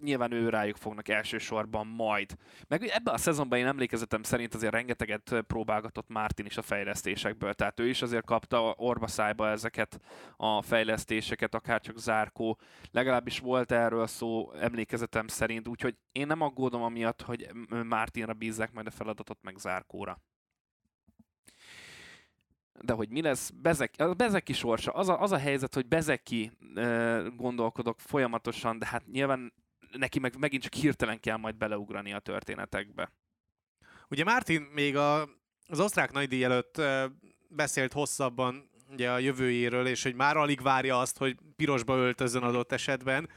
[0.01, 2.35] nyilván ő rájuk fognak elsősorban majd.
[2.67, 7.79] Meg ebben a szezonban én emlékezetem szerint azért rengeteget próbálgatott Martin is a fejlesztésekből, tehát
[7.79, 9.99] ő is azért kapta orba szájba ezeket
[10.37, 12.59] a fejlesztéseket, akár csak Zárkó,
[12.91, 17.49] legalábbis volt erről szó emlékezetem szerint, úgyhogy én nem aggódom amiatt, hogy
[17.83, 20.21] Martinra bízzák majd a feladatot meg Zárkóra.
[22.81, 26.51] De hogy mi lesz, Bezeki, a Bezeki sorsa, az a, az a helyzet, hogy Bezeki
[26.75, 29.53] e, gondolkodok folyamatosan, de hát nyilván
[29.91, 33.11] neki meg megint csak hirtelen kell majd beleugrani a történetekbe.
[34.09, 35.21] Ugye Martin még a,
[35.67, 36.81] az osztrák nagydíj előtt
[37.49, 42.71] beszélt hosszabban ugye a jövőjéről, és hogy már alig várja azt, hogy pirosba öltözön adott
[42.71, 43.29] esetben.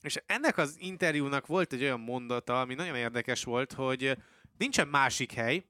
[0.00, 4.16] És ennek az interjúnak volt egy olyan mondata, ami nagyon érdekes volt, hogy
[4.58, 5.64] nincsen másik hely,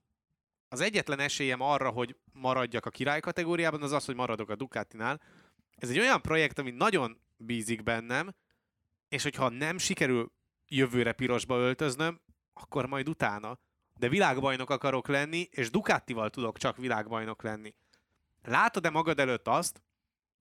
[0.68, 5.20] az egyetlen esélyem arra, hogy maradjak a király kategóriában, az az, hogy maradok a Ducatinál.
[5.76, 8.34] Ez egy olyan projekt, ami nagyon bízik bennem,
[9.10, 10.32] és hogyha nem sikerül
[10.68, 12.20] jövőre pirosba öltöznöm,
[12.52, 13.58] akkor majd utána.
[13.98, 17.74] De világbajnok akarok lenni, és Ducatival tudok csak világbajnok lenni.
[18.42, 19.82] Látod-e magad előtt azt,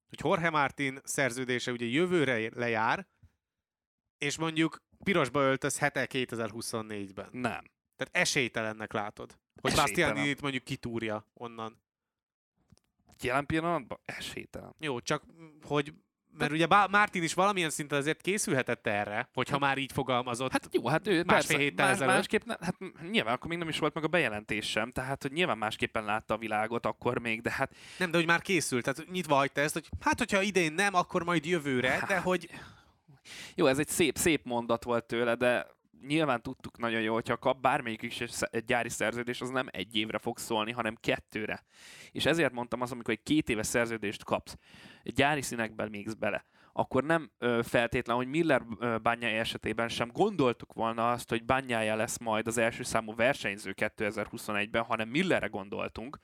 [0.09, 3.07] hogy Jorge Martin szerződése ugye jövőre lejár,
[4.17, 7.29] és mondjuk pirosba öltözhet-e 2024-ben?
[7.31, 7.63] Nem.
[7.95, 11.81] Tehát esélytelennek látod, hogy Bastianini mondjuk kitúrja onnan.
[13.21, 14.75] Jelen pillanatban esélytelen.
[14.79, 15.23] Jó, csak
[15.61, 15.93] hogy
[16.37, 20.51] mert ugye Martin is valamilyen szinten azért készülhetett erre, hogyha hát, már így fogalmazott.
[20.51, 22.15] Hát jó, hát ő persze, héttel más, ezelőtt.
[22.15, 22.75] másképp, ne, hát
[23.11, 26.33] nyilván akkor még nem is volt meg a bejelentés sem, tehát hogy nyilván másképpen látta
[26.33, 27.75] a világot akkor még, de hát...
[27.97, 31.23] Nem, de hogy már készült, tehát nyitva hagyta ezt, hogy hát hogyha idén nem, akkor
[31.23, 32.49] majd jövőre, hát, de hogy...
[33.55, 35.67] Jó, ez egy szép, szép mondat volt tőle, de
[36.07, 40.17] nyilván tudtuk nagyon jó, hogyha kap bármelyik is egy gyári szerződés, az nem egy évre
[40.17, 41.63] fog szólni, hanem kettőre.
[42.11, 44.57] És ezért mondtam azt, amikor egy két éves szerződést kapsz,
[45.03, 47.31] egy gyári színekben még bele, akkor nem
[47.61, 48.63] feltétlen, hogy Miller
[49.01, 54.83] bányája esetében sem gondoltuk volna azt, hogy bányája lesz majd az első számú versenyző 2021-ben,
[54.83, 56.19] hanem Millerre gondoltunk,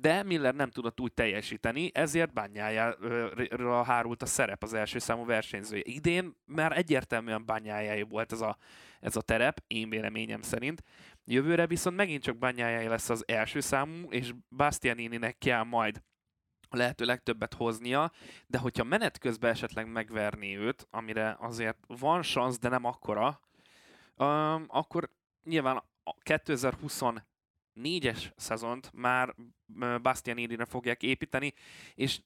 [0.00, 5.82] de Miller nem tudott úgy teljesíteni, ezért bányájára hárult a szerep az első számú versenyzője.
[5.86, 8.56] Idén már egyértelműen bányájája volt ez a,
[9.00, 10.82] ez a terep, én véleményem szerint.
[11.24, 16.02] Jövőre viszont megint csak bányájája lesz az első számú, és Bastianininek kell majd
[16.68, 18.12] a lehető legtöbbet hoznia,
[18.46, 23.40] de hogyha menet közben esetleg megverné őt, amire azért van szansz, de nem akkora,
[24.16, 25.10] um, akkor
[25.44, 25.82] nyilván
[26.22, 26.92] 2020
[27.72, 29.34] négyes szezont már
[30.02, 31.54] Bastian Édire fogják építeni,
[31.94, 32.20] és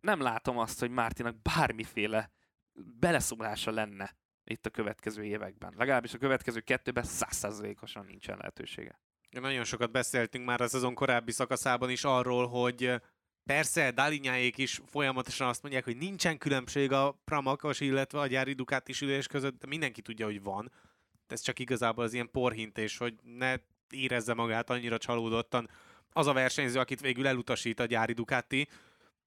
[0.00, 2.30] nem látom azt, hogy Mártinak bármiféle
[2.72, 5.74] beleszólása lenne itt a következő években.
[5.76, 9.00] Legalábbis a következő kettőben százszerzalékosan nincsen lehetősége.
[9.30, 13.00] Nagyon sokat beszéltünk már a szezon korábbi szakaszában is arról, hogy
[13.44, 18.54] persze Dalinyáék is folyamatosan azt mondják, hogy nincsen különbség a Pramakas, illetve a gyári
[18.86, 20.72] is ülés között, de mindenki tudja, hogy van.
[21.26, 23.56] Ez csak igazából az ilyen porhintés, hogy ne
[23.90, 25.70] érezze magát annyira csalódottan
[26.12, 28.68] az a versenyző, akit végül elutasít a gyári Ducati,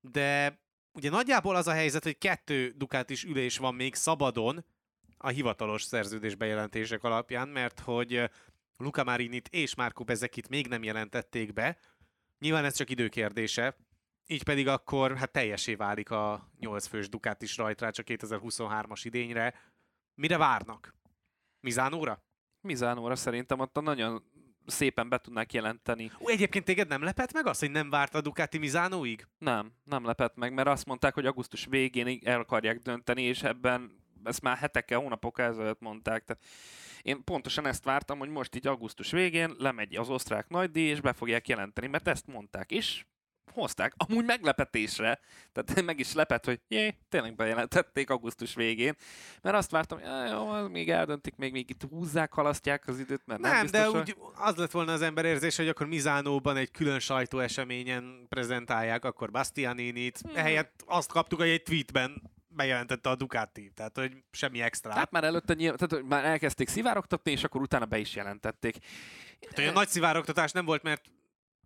[0.02, 0.60] de
[0.94, 4.66] ugye nagyjából az a helyzet, hogy kettő Ducatis ülés van még szabadon
[5.18, 8.30] a hivatalos szerződés bejelentések alapján, mert hogy
[8.78, 11.78] Luca Marinit és Marco Bezekit még nem jelentették be.
[12.40, 13.78] Nyilván ez csak időkérdése,
[14.28, 19.54] így pedig akkor hát teljesé válik a 8 fős Ducatis rajtrács a 2023-as idényre.
[20.16, 20.96] Mire várnak?
[21.60, 22.24] Mizánóra?
[22.62, 24.24] Mizánóra szerintem ott nagyon
[24.66, 26.12] szépen be tudnák jelenteni.
[26.20, 29.28] Ó, egyébként téged nem lepett meg az, hogy nem várt a Ducati Mizánóig?
[29.38, 34.02] Nem, nem lepett meg, mert azt mondták, hogy augusztus végén el akarják dönteni, és ebben
[34.24, 36.24] ezt már hetekkel, hónapokkal ezelőtt mondták.
[36.24, 36.44] Tehát
[37.02, 41.14] én pontosan ezt vártam, hogy most így augusztus végén lemegy az osztrák nagydíj, és be
[41.14, 43.08] fogják jelenteni, mert ezt mondták is,
[43.52, 43.94] hozták.
[43.98, 45.20] Amúgy meglepetésre,
[45.52, 48.96] tehát meg is lepett, hogy jé, tényleg bejelentették augusztus végén,
[49.42, 53.40] mert azt vártam, hogy jó, még eldöntik, még, még itt húzzák, halasztják az időt, mert
[53.40, 56.72] nem, nem biztos, de úgy az lett volna az ember érzés, hogy akkor Mizánóban egy
[56.72, 60.36] külön sajtóeseményen prezentálják akkor Bastianinit, hmm.
[60.36, 64.92] ehelyett azt kaptuk, hogy egy tweetben bejelentette a Ducati, tehát hogy semmi extra.
[64.94, 65.76] Hát már előtte nyilv...
[65.76, 68.78] tehát már elkezdték szivárogtatni, és akkor utána be is jelentették.
[69.48, 71.02] Hát olyan nagy szivárogtatás nem volt, mert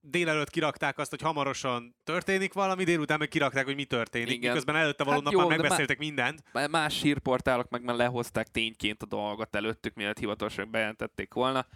[0.09, 4.29] délelőtt kirakták azt, hogy hamarosan történik valami, délután meg kirakták, hogy mi történik.
[4.29, 4.49] Igen.
[4.49, 6.43] Miközben előtte való hát nap jó, már megbeszéltek má, mindent.
[6.69, 11.67] Más hírportálok meg már lehozták tényként a dolgot előttük, mielőtt hivatalosan bejelentették volna.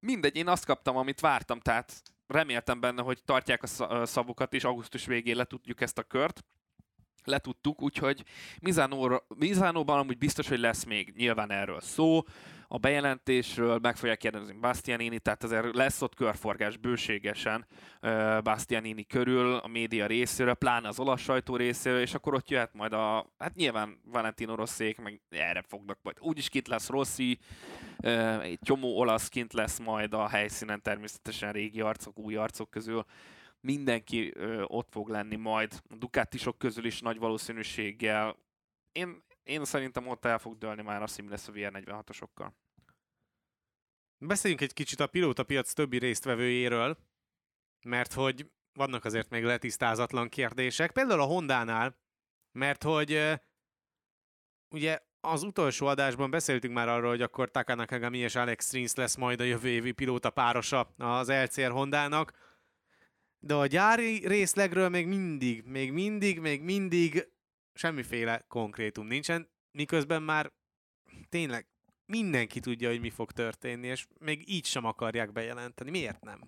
[0.00, 5.06] Mindegy, én azt kaptam, amit vártam, tehát reméltem benne, hogy tartják a szavukat, és augusztus
[5.06, 6.44] végén le tudjuk ezt a kört
[7.26, 8.24] letudtuk, úgyhogy
[9.36, 12.24] Mizánóban amúgy biztos, hogy lesz még nyilván erről szó,
[12.68, 17.66] a bejelentésről meg fogják kérdezni Bastianini, tehát azért lesz ott körforgás bőségesen
[18.02, 22.74] uh, Bastianini körül, a média részéről, pláne az olasz sajtó részéről, és akkor ott jöhet
[22.74, 26.16] majd a, hát nyilván Valentino Rosszék, meg erre fognak majd.
[26.20, 27.38] Úgyis kint lesz Rossi,
[28.42, 33.04] egy csomó olasz kint lesz majd a helyszínen, természetesen régi arcok, új arcok közül
[33.66, 35.82] mindenki ö, ott fog lenni majd.
[35.88, 38.36] A Ducatisok közül is nagy valószínűséggel.
[38.92, 42.50] Én, én szerintem ott el fog dőlni már azt, mi lesz a VR46-osokkal.
[44.18, 46.98] Beszéljünk egy kicsit a pilóta piac többi résztvevőjéről,
[47.82, 50.92] mert hogy vannak azért még letisztázatlan kérdések.
[50.92, 51.98] Például a Hondánál,
[52.52, 53.40] mert hogy
[54.70, 59.16] ugye az utolsó adásban beszéltünk már arról, hogy akkor Taka Nakagami és Alex Rins lesz
[59.16, 62.45] majd a jövő évi pilóta párosa az LCR Hondának
[63.46, 67.28] de a gyári részlegről még mindig, még mindig, még mindig
[67.74, 70.52] semmiféle konkrétum nincsen, miközben már
[71.28, 71.66] tényleg
[72.06, 75.90] mindenki tudja, hogy mi fog történni, és még így sem akarják bejelenteni.
[75.90, 76.40] Miért nem?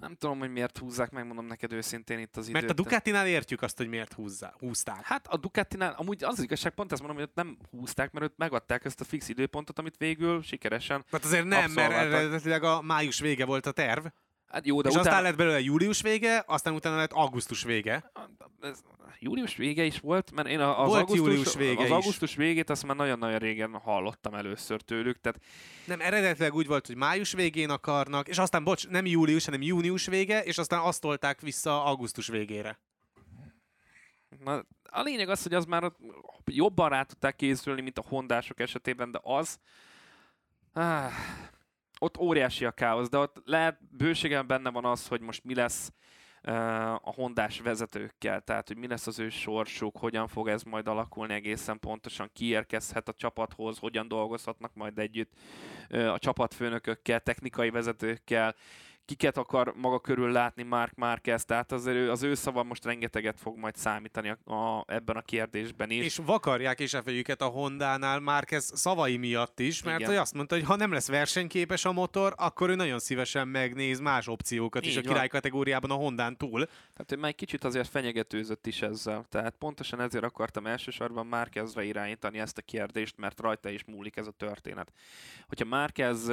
[0.00, 2.60] Nem tudom, hogy miért húzzák, megmondom neked őszintén itt az időt.
[2.60, 5.04] Mert a Ducatinál értjük azt, hogy miért húzzá, húzták.
[5.04, 8.26] Hát a Ducatinál, amúgy az, az igazság, pont ezt mondom, hogy ott nem húzták, mert
[8.26, 12.82] ott megadták ezt a fix időpontot, amit végül sikeresen Hát azért nem, mert eredetileg a
[12.82, 14.06] május vége volt a terv.
[14.48, 15.08] Hát jó, de és utána...
[15.08, 18.12] aztán lett belőle július vége, aztán utána lett augusztus vége.
[18.60, 18.82] Ez
[19.18, 22.86] július vége is volt, mert én az, volt augusztus, július vége az augusztus végét azt
[22.86, 25.20] már nagyon-nagyon régen hallottam először tőlük.
[25.20, 25.40] Tehát...
[25.84, 30.06] Nem, eredetileg úgy volt, hogy május végén akarnak, és aztán, bocs, nem július, hanem június
[30.06, 32.78] vége, és aztán azt tolták vissza augusztus végére.
[34.44, 35.92] Na, a lényeg az, hogy az már
[36.44, 39.58] jobban rá tudták készülni, mint a hondások esetében, de az...
[40.72, 41.12] Ah,
[41.98, 45.92] ott óriási a káosz, de ott lehet bőségen benne van az, hogy most mi lesz
[47.02, 51.34] a hondás vezetőkkel, tehát hogy mi lesz az ő sorsuk, hogyan fog ez majd alakulni
[51.34, 55.32] egészen pontosan, ki érkezhet a csapathoz, hogyan dolgozhatnak majd együtt
[55.88, 58.54] a csapatfőnökökkel, technikai vezetőkkel,
[59.06, 63.40] kiket akar maga körül látni Mark Marquez, tehát az ő, az ő szava most rengeteget
[63.40, 66.04] fog majd számítani a, a, ebben a kérdésben is.
[66.04, 70.54] És vakarják is a fejüket a Hondánál Marquez szavai miatt is, mert hogy azt mondta,
[70.54, 74.90] hogy ha nem lesz versenyképes a motor, akkor ő nagyon szívesen megnéz más opciókat Így
[74.90, 76.64] is a király kategóriában a Hondán túl.
[76.66, 81.84] Tehát ő már egy kicsit azért fenyegetőzött is ezzel, tehát pontosan ezért akartam elsősorban Marquezre
[81.84, 84.92] irányítani ezt a kérdést, mert rajta is múlik ez a történet.
[85.48, 86.30] Hogyha Marquez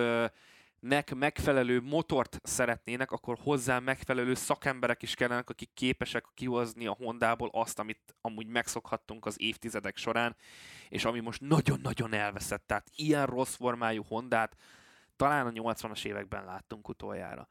[0.83, 7.49] nek megfelelő motort szeretnének, akkor hozzá megfelelő szakemberek is kellenek, akik képesek kihozni a Hondából
[7.51, 10.35] azt, amit amúgy megszokhattunk az évtizedek során,
[10.89, 12.67] és ami most nagyon-nagyon elveszett.
[12.67, 14.55] Tehát ilyen rossz formájú Hondát
[15.15, 17.49] talán a 80-as években láttunk utoljára.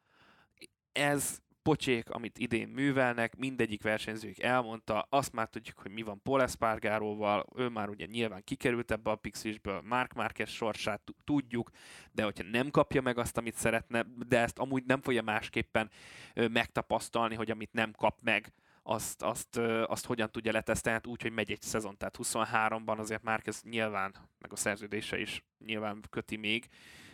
[0.92, 6.42] Ez pocsék, amit idén művelnek, mindegyik versenyzőjük elmondta, azt már tudjuk, hogy mi van Paul
[6.42, 11.70] Espargaróval, ő már ugye nyilván kikerült ebbe a Pixisből, Mark Marquez sorsát tudjuk,
[12.12, 15.90] de hogyha nem kapja meg azt, amit szeretne, de ezt amúgy nem fogja másképpen
[16.34, 21.32] megtapasztalni, hogy amit nem kap meg, azt, azt, azt hogyan tudja letesztelni, hát úgy, hogy
[21.32, 26.36] megy egy szezon, tehát 23-ban azért már ez nyilván, meg a szerződése is nyilván köti
[26.36, 26.68] még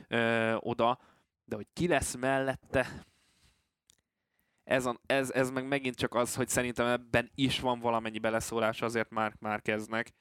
[0.08, 0.98] ö, oda,
[1.44, 3.06] de hogy ki lesz mellette,
[4.68, 8.82] ez, a, ez, ez meg megint csak az, hogy szerintem ebben is van valamennyi beleszólás
[8.82, 10.12] azért már, már kezdnek.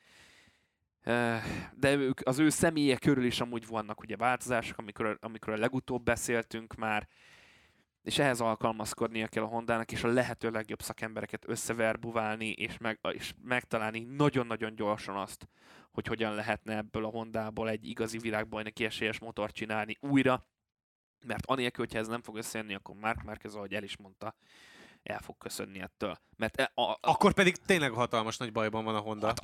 [1.73, 6.75] De ők, az ő személye körül is amúgy vannak ugye változások, amikor, a legutóbb beszéltünk
[6.75, 7.07] már,
[8.03, 13.33] és ehhez alkalmazkodnia kell a Hondának, és a lehető legjobb szakembereket összeverbuválni, és, meg, és
[13.43, 15.47] megtalálni nagyon-nagyon gyorsan azt,
[15.91, 20.47] hogy hogyan lehetne ebből a Hondából egy igazi világbajnoki esélyes motort csinálni újra,
[21.25, 24.35] mert anélkül, hogyha ez nem fog összejönni, akkor Mark Marquez, ahogy el is mondta,
[25.03, 26.19] el fog köszönni ettől.
[26.37, 29.27] Mert e, a, a, akkor pedig tényleg hatalmas nagy bajban van a Honda.
[29.27, 29.41] Hát,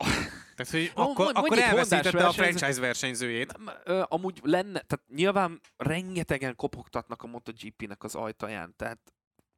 [0.55, 3.53] tehát, hogy akkor, akkor elveszítette a franchise versenyzőjét.
[4.03, 8.99] Amúgy lenne, tehát nyilván rengetegen kopogtatnak a MotoGP-nek az ajtaján, tehát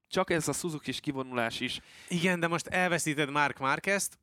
[0.07, 1.79] csak ez a suzuki kivonulás is.
[2.07, 4.19] Igen, de most elveszíted Mark Marquez-t,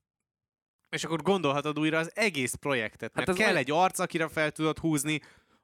[0.88, 3.14] és akkor gondolhatod újra az egész projektet.
[3.14, 5.20] Mert hát ez kell egy arc, akire fel tudod húzni.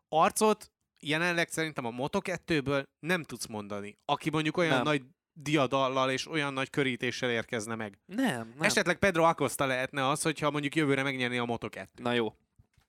[0.09, 3.99] Arcot jelenleg szerintem a Moto2-ből nem tudsz mondani.
[4.05, 4.83] Aki mondjuk olyan nem.
[4.83, 7.99] nagy diadallal és olyan nagy körítéssel érkezne meg.
[8.07, 8.61] Nem, nem.
[8.61, 11.87] Esetleg Pedro Acosta lehetne az, hogyha mondjuk jövőre megnyerni a Moto2.
[11.95, 12.35] Na jó,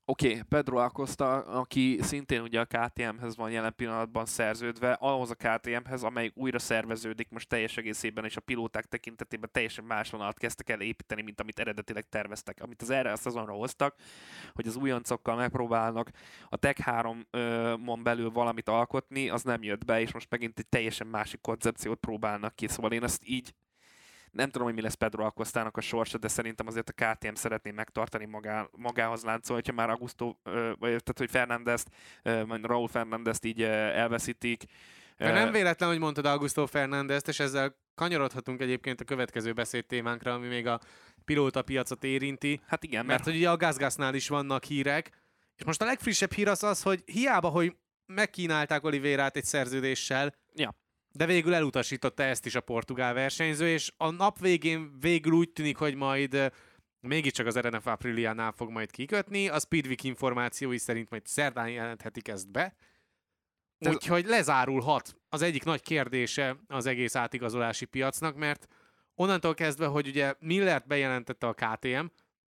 [0.09, 5.35] Oké, okay, Pedro Acosta, aki szintén ugye a KTM-hez van jelen pillanatban szerződve, ahhoz a
[5.35, 10.69] KTM-hez, amely újra szerveződik most teljes egészében, és a pilóták tekintetében teljesen más vonalat kezdtek
[10.69, 13.95] el építeni, mint amit eredetileg terveztek, amit az erre a szezonra hoztak,
[14.53, 16.09] hogy az újoncokkal megpróbálnak
[16.47, 21.07] a Tech 3-on belül valamit alkotni, az nem jött be, és most megint egy teljesen
[21.07, 23.53] másik koncepciót próbálnak ki, szóval én ezt így
[24.31, 27.71] nem tudom, hogy mi lesz Pedro Alcostának a sorsa, de szerintem azért a KTM szeretné
[27.71, 31.89] megtartani magá, magához láncol, hogyha már Augusto, vagy tehát hogy Fernandezt,
[32.47, 34.63] vagy Raúl Fernandezt így elveszítik.
[35.17, 40.47] De nem véletlen, hogy mondtad Augusto Fernandezt, és ezzel kanyarodhatunk egyébként a következő beszédtémánkra, ami
[40.47, 40.79] még a
[41.25, 42.61] pilóta piacot érinti.
[42.67, 43.05] Hát igen.
[43.05, 45.11] Mert, mert hogy ugye a gázgásznál is vannak hírek,
[45.55, 50.75] és most a legfrissebb hír az az, hogy hiába, hogy megkínálták Olivérát egy szerződéssel, ja
[51.11, 55.77] de végül elutasította ezt is a portugál versenyző, és a nap végén végül úgy tűnik,
[55.77, 56.51] hogy majd
[56.99, 62.51] mégiscsak az RNF Apriliánál fog majd kikötni, a Speedweek információi szerint majd szerdán jelenthetik ezt
[62.51, 62.75] be,
[63.79, 68.67] úgyhogy lezárulhat az egyik nagy kérdése az egész átigazolási piacnak, mert
[69.15, 72.05] onnantól kezdve, hogy ugye Millert bejelentette a KTM,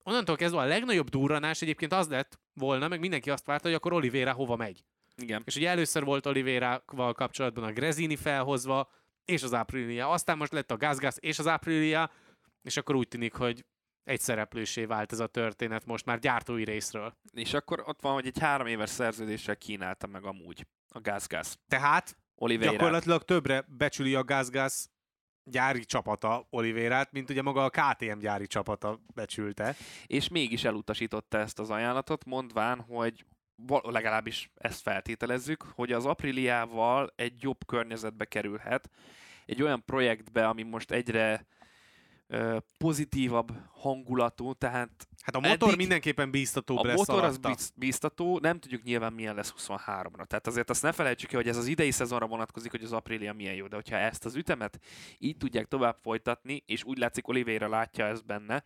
[0.03, 3.93] onnantól kezdve a legnagyobb durranás egyébként az lett volna, meg mindenki azt várta, hogy akkor
[3.93, 4.83] Oliveira hova megy.
[5.21, 5.41] Igen.
[5.45, 8.89] És ugye először volt Oliveira-val kapcsolatban a Grezini felhozva,
[9.25, 10.09] és az Aprilia.
[10.09, 12.11] Aztán most lett a Gazgas és az Aprilia,
[12.61, 13.65] és akkor úgy tűnik, hogy
[14.03, 17.17] egy szereplősé vált ez a történet most már gyártói részről.
[17.33, 21.55] És akkor ott van, hogy egy három éves szerződéssel kínálta meg amúgy a Gazgas.
[21.67, 22.71] Tehát Oliveira.
[22.71, 24.85] gyakorlatilag többre becsüli a Gazgas
[25.43, 29.75] gyári csapata Olivérát, mint ugye maga a KTM gyári csapata becsülte.
[30.05, 33.25] És mégis elutasította ezt az ajánlatot, mondván, hogy
[33.83, 38.89] legalábbis ezt feltételezzük, hogy az Apriliával egy jobb környezetbe kerülhet,
[39.45, 41.45] egy olyan projektbe, ami most egyre
[42.27, 45.07] ö, pozitívabb hangulatú, tehát...
[45.21, 47.49] Hát a motor eddig, mindenképpen bíztató A motor alatta.
[47.49, 50.25] az bíztató, nem tudjuk nyilván milyen lesz 23-ra.
[50.25, 53.33] Tehát azért azt ne felejtsük ki, hogy ez az idei szezonra vonatkozik, hogy az Aprilia
[53.33, 54.79] milyen jó, de hogyha ezt az ütemet
[55.17, 58.63] így tudják tovább folytatni, és úgy látszik Oliveira látja ezt benne,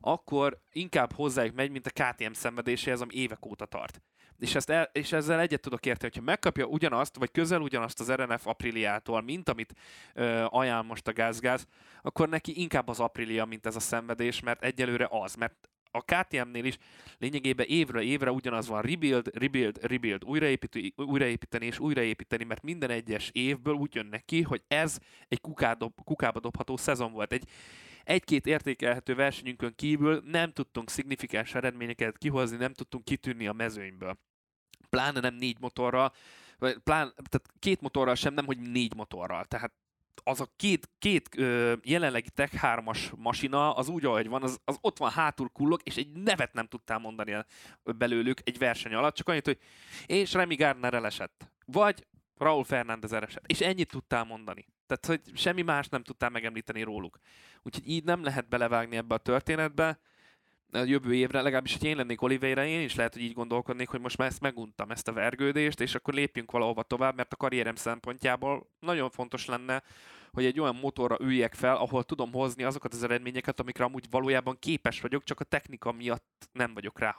[0.00, 4.02] akkor inkább hozzájuk megy, mint a KTM szenvedéséhez, ami évek óta tart.
[4.38, 8.12] És, ezt el, és ezzel egyet tudok érteni, hogyha megkapja ugyanazt, vagy közel ugyanazt az
[8.12, 9.74] RNF Apriliától, mint amit
[10.14, 11.66] ö, ajánl most a gázgáz,
[12.02, 16.64] akkor neki inkább az Aprilia, mint ez a szenvedés, mert egyelőre az, mert a KTM-nél
[16.64, 16.78] is
[17.18, 23.30] lényegében évre évre ugyanaz van, rebuild, rebuild, rebuild, újraépíteni, újraépíteni és újraépíteni, mert minden egyes
[23.32, 27.32] évből úgy jön neki, hogy ez egy kukádob, kukába dobható szezon volt.
[27.32, 27.44] Egy,
[28.04, 34.18] egy-két értékelhető versenyünkön kívül nem tudtunk szignifikáns eredményeket kihozni, nem tudtunk kitűnni a mezőnyből.
[34.90, 36.12] Pláne nem négy motorral,
[36.58, 39.44] vagy plán, tehát két motorral sem, nem hogy négy motorral.
[39.44, 39.72] Tehát
[40.22, 44.78] az a két, két ö, jelenlegi Tech 3-as masina, az úgy, ahogy van, az, az
[44.80, 47.36] ott van hátul kullog, és egy nevet nem tudtál mondani
[47.82, 49.58] belőlük egy verseny alatt, csak annyit, hogy
[50.06, 51.52] és Remy Gardner elesett.
[51.66, 53.44] Vagy Raúl Fernández ereset.
[53.46, 54.66] És ennyit tudtál mondani.
[54.86, 57.18] Tehát, hogy semmi más nem tudtál megemlíteni róluk.
[57.62, 59.98] Úgyhogy így nem lehet belevágni ebbe a történetbe.
[60.72, 64.00] A jövő évre, legalábbis, hogy én lennék Oliveira, én is lehet, hogy így gondolkodnék, hogy
[64.00, 67.74] most már ezt meguntam, ezt a vergődést, és akkor lépjünk valahova tovább, mert a karrierem
[67.74, 69.82] szempontjából nagyon fontos lenne,
[70.32, 74.58] hogy egy olyan motorra üljek fel, ahol tudom hozni azokat az eredményeket, amikre amúgy valójában
[74.58, 77.16] képes vagyok, csak a technika miatt nem vagyok rá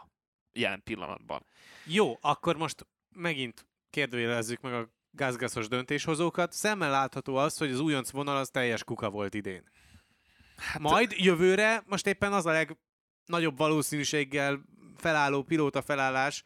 [0.54, 1.46] jelen pillanatban.
[1.86, 6.52] Jó, akkor most megint kérdőjelezzük meg a gázgaszos döntéshozókat.
[6.54, 9.64] Szemmel látható az, hogy az újonc vonal az teljes kuka volt idén.
[10.58, 14.62] Hát, Majd jövőre, most éppen az a legnagyobb valószínűséggel
[14.98, 16.46] felálló pilóta felállás,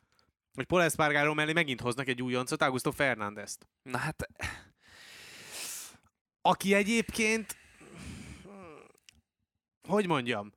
[0.53, 3.67] hogy Paul Espargaro mellé megint hoznak egy újoncot, Augusto Fernándezt.
[3.83, 4.29] Na hát...
[6.41, 7.57] Aki egyébként...
[9.87, 10.53] Hogy mondjam?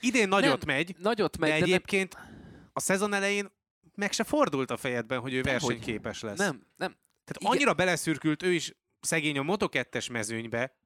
[0.00, 2.70] Idén nagyot nem, megy, nagyot megy, de, de egyébként nem...
[2.72, 3.50] a szezon elején
[3.94, 6.38] meg se fordult a fejedben, hogy ő nem, versenyképes lesz.
[6.38, 6.96] Nem, nem.
[7.26, 7.52] Tehát Igen.
[7.52, 10.76] annyira beleszürkült ő is szegény a Moto2-es mezőnybe,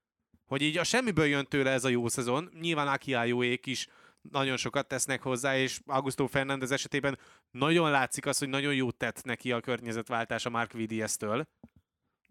[0.47, 2.51] hogy így a semmiből jön tőle ez a jó szezon.
[2.61, 3.89] Nyilván Akiájóék is
[4.21, 7.19] nagyon sokat tesznek hozzá, és Augusto Fernández esetében
[7.51, 11.49] nagyon látszik az, hogy nagyon jót tett neki a környezetváltás a Mark Vidies-től.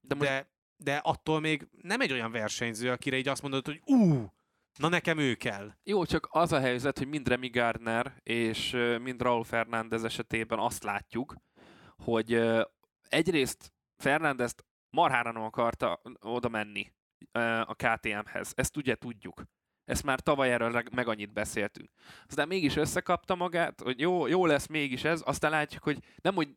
[0.02, 0.30] De, most...
[0.30, 4.34] de, de attól még nem egy olyan versenyző, akire így azt mondod, hogy ú,
[4.80, 5.72] na nekem ő kell.
[5.84, 10.84] Jó, csak az a helyzet, hogy mind Remy Gardner és mind Raúl Fernández esetében azt
[10.84, 11.36] látjuk,
[11.98, 12.42] hogy
[13.10, 16.92] egyrészt Fernándezt marhára nem akarta oda menni
[17.66, 18.52] a KTM-hez.
[18.56, 19.44] Ezt ugye tudjuk.
[19.86, 21.90] Ezt már tavaly erről meg annyit beszéltünk.
[22.28, 26.50] Aztán mégis összekapta magát, hogy jó, jó lesz mégis ez, aztán látjuk, hogy nem, hogy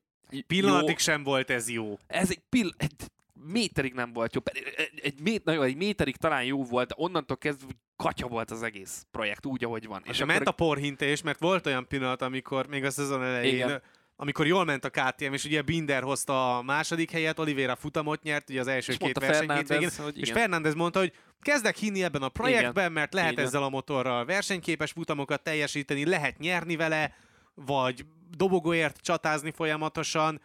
[0.46, 1.96] Pillanatig jó, sem volt ez jó.
[2.06, 2.94] Ez egy, pill- egy
[3.32, 4.40] méterig nem volt jó.
[4.44, 8.62] Egy, egy, mét, nagyon, egy méterig talán jó volt, de onnantól kezdve katya volt az
[8.62, 10.02] egész projekt, úgy, ahogy van.
[10.04, 13.82] És, és ment a porhintés, mert volt olyan pillanat, amikor még a szezon elején Igen
[14.22, 18.50] amikor jól ment a KTM, és ugye Binder hozta a második helyet, Oliveira futamot nyert,
[18.50, 22.28] ugye az első és két versenyt végén, és Fernández mondta, hogy kezdek hinni ebben a
[22.28, 22.92] projektben, igen.
[22.92, 23.44] mert lehet igen.
[23.44, 27.14] ezzel a motorral versenyképes futamokat teljesíteni, lehet nyerni vele,
[27.54, 28.06] vagy
[28.36, 30.40] dobogóért csatázni folyamatosan.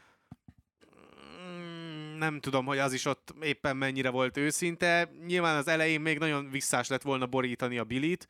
[1.41, 5.11] Mm, nem tudom, hogy az is ott éppen mennyire volt őszinte.
[5.27, 8.29] Nyilván az elején még nagyon visszás lett volna borítani a bilit.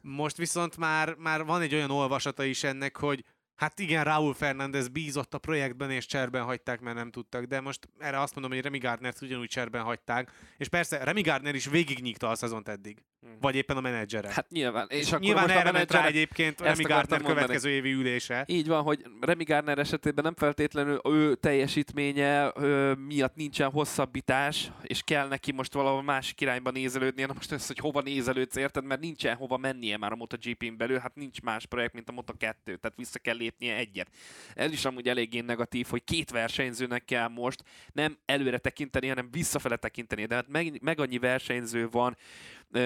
[0.00, 3.24] Most viszont már, már van egy olyan olvasata is ennek, hogy
[3.56, 7.88] Hát igen, Raúl Fernández bízott a projektben, és cserben hagyták, mert nem tudtak, de most
[7.98, 12.28] erre azt mondom, hogy Remy Gardner-t ugyanúgy cserben hagyták, és persze Remy Gardner is végignyíkta
[12.28, 13.02] a szezont eddig.
[13.24, 13.36] Hmm.
[13.40, 14.32] Vagy éppen a menedzsere.
[14.32, 14.86] Hát nyilván.
[14.90, 18.44] És, és akkor nyilván erre ment rá egyébként Remy Gardner következő évi ülése.
[18.46, 25.02] Így van, hogy Remy Gardner esetében nem feltétlenül ő teljesítménye ő, miatt nincsen hosszabbítás, és
[25.02, 27.26] kell neki most valahol másik irányba nézelődnie.
[27.26, 28.84] Na most ez, hogy hova nézelődsz, érted?
[28.84, 32.64] Mert nincsen hova mennie már a MotoGP-n belül, hát nincs más projekt, mint a Moto2,
[32.64, 34.08] tehát vissza kell lépnie egyet.
[34.54, 39.76] Ez is amúgy eléggé negatív, hogy két versenyzőnek kell most nem előre tekinteni, hanem visszafele
[39.76, 40.26] tekinteni.
[40.26, 42.16] De hát meg, meg annyi versenyző van,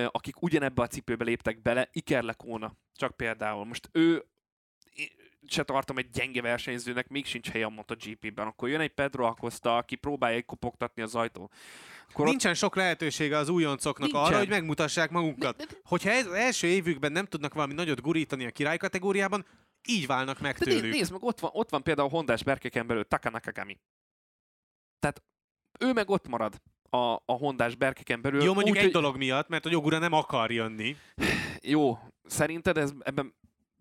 [0.07, 3.65] akik ugyanebbe a cipőbe léptek bele, Iker Lekóna, csak például.
[3.65, 4.25] Most ő
[5.47, 8.47] se tartom egy gyenge versenyzőnek, még sincs helye a MotoGP-ben.
[8.47, 11.51] Akkor jön egy Pedro Acosta, aki próbálja kopogtatni az ajtó.
[12.09, 12.57] Akkor Nincsen ott...
[12.57, 14.27] sok lehetősége az újoncoknak Nincsen.
[14.27, 15.21] arra, hogy megmutassák ne,
[15.85, 19.47] Hogyha ez, az első évükben nem tudnak valami nagyot gurítani a király kategóriában,
[19.89, 20.83] így válnak meg tőlük.
[20.83, 23.79] Nézd, nézd meg, ott van, ott van például Hondás berkeken belül Taka Nakagami.
[24.99, 25.23] Tehát
[25.81, 26.61] ő meg ott marad
[26.91, 28.43] a, a Hondás berkeken belül.
[28.43, 29.03] Jó, mondjuk úgy, egy hogy...
[29.03, 30.97] dolog miatt, mert a Jogura nem akar jönni.
[31.61, 33.35] Jó, szerinted ez ebben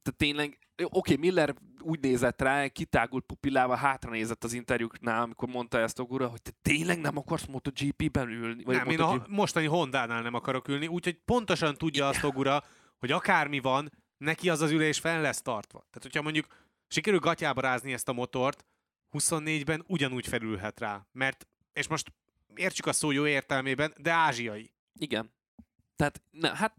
[0.07, 5.49] te tényleg, oké, okay, Miller úgy nézett rá, kitágult pupillával, hátra nézett az interjúknál, amikor
[5.49, 8.63] mondta ezt Ogura, hogy te tényleg nem akarsz MotoGP-ben ülni?
[8.63, 9.13] Vagy nem, MotoGP...
[9.13, 12.63] én a mostani Hondánál nem akarok ülni, úgyhogy pontosan tudja azt Ogura,
[12.97, 15.79] hogy akármi van, neki az az ülés fel lesz tartva.
[15.79, 16.47] Tehát, hogyha mondjuk
[16.87, 18.65] sikerül gatyába rázni ezt a motort,
[19.11, 21.05] 24-ben ugyanúgy felülhet rá.
[21.11, 22.13] Mert, és most
[22.55, 24.71] értsük a szó jó értelmében, de ázsiai.
[24.99, 25.31] Igen.
[25.95, 26.75] Tehát, ne, hát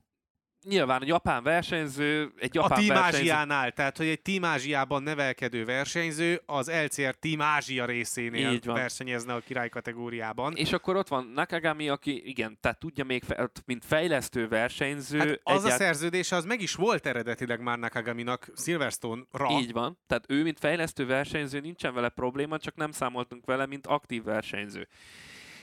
[0.69, 3.19] nyilván egy japán versenyző, egy japán A Team versenyző...
[3.19, 9.41] Ázsiánál, tehát hogy egy Team Ázsiában nevelkedő versenyző az LCR Team Ázsia részénél versenyezne a
[9.41, 10.57] király kategóriában.
[10.57, 13.23] És akkor ott van Nakagami, aki igen, tehát tudja még,
[13.65, 15.19] mint fejlesztő versenyző.
[15.19, 15.81] Hát az egyált...
[15.81, 19.49] a szerződése az meg is volt eredetileg már Nakagaminak Silverstone-ra.
[19.51, 23.87] Így van, tehát ő mint fejlesztő versenyző nincsen vele probléma, csak nem számoltunk vele, mint
[23.87, 24.89] aktív versenyző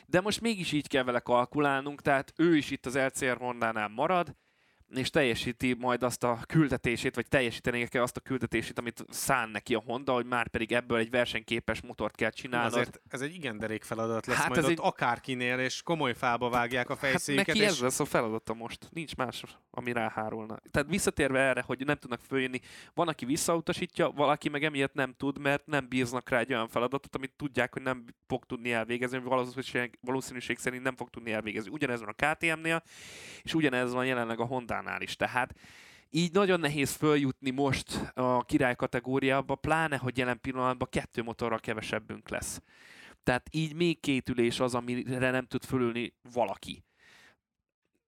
[0.07, 4.35] de most mégis így kell vele kalkulálnunk, tehát ő is itt az LCR Hondánál marad,
[4.89, 9.75] és teljesíti majd azt a küldetését, vagy teljesíteni kell azt a küldetését, amit szán neki
[9.75, 12.67] a Honda, hogy már pedig ebből egy versenyképes motort kell csinálni.
[12.67, 14.79] Azért ez egy igen derék feladat lesz hát majd ez ott egy...
[14.81, 17.45] akárkinél, és komoly fába vágják a fejszéket.
[17.45, 17.65] Hát neki és...
[17.65, 20.59] ez lesz a feladata most, nincs más ami ráhárulna.
[20.71, 22.59] Tehát visszatérve erre, hogy nem tudnak följönni,
[22.93, 27.15] van, aki visszautasítja, valaki meg emiatt nem tud, mert nem bíznak rá egy olyan feladatot,
[27.15, 31.71] amit tudják, hogy nem fog tudni elvégezni, valószínűség, valószínűség szerint nem fog tudni elvégezni.
[31.71, 32.83] Ugyanez van a KTM-nél,
[33.41, 34.45] és ugyanez van jelenleg a
[34.75, 35.15] Honda-nál is.
[35.15, 35.55] Tehát
[36.09, 42.29] így nagyon nehéz följutni most a király kategóriába, pláne, hogy jelen pillanatban kettő motorral kevesebbünk
[42.29, 42.61] lesz.
[43.23, 46.83] Tehát így még két ülés az, amire nem tud fölülni valaki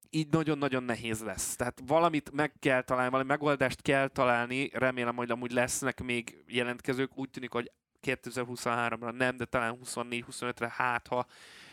[0.09, 1.55] így nagyon-nagyon nehéz lesz.
[1.55, 7.17] Tehát valamit meg kell találni, valami megoldást kell találni, remélem, hogy amúgy lesznek még jelentkezők,
[7.17, 11.25] úgy tűnik, hogy 2023-ra nem, de talán 24-25-re hát, ha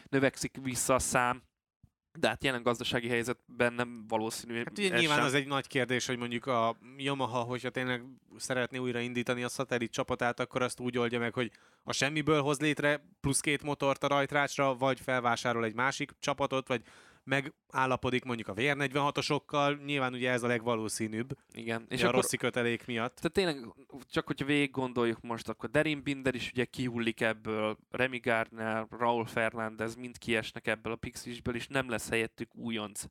[0.09, 1.43] növekszik vissza a szám,
[2.19, 4.57] de hát jelen gazdasági helyzetben nem valószínű.
[4.57, 5.27] Hát ugye nyilván sem.
[5.27, 8.03] az egy nagy kérdés, hogy mondjuk a Yamaha, hogyha tényleg
[8.37, 11.51] szeretné újra indítani a szatellit csapatát, akkor azt úgy oldja meg, hogy
[11.85, 16.83] a semmiből hoz létre plusz két motort a rajtrácsra, vagy felvásárol egy másik csapatot, vagy
[17.25, 21.37] megállapodik mondjuk a VR46-osokkal, nyilván ugye ez a legvalószínűbb.
[21.53, 21.87] Igen.
[21.89, 23.15] És a akkor, rossz kötelék miatt.
[23.15, 23.75] Tehát tényleg,
[24.11, 29.27] csak hogyha végig gondoljuk most, akkor Derin Binder is ugye kihullik ebből, Remy Gardner, Raúl
[29.27, 33.05] Fernández mind kiesnek ebből a Pixisből, és nem lesz helyettük újonc.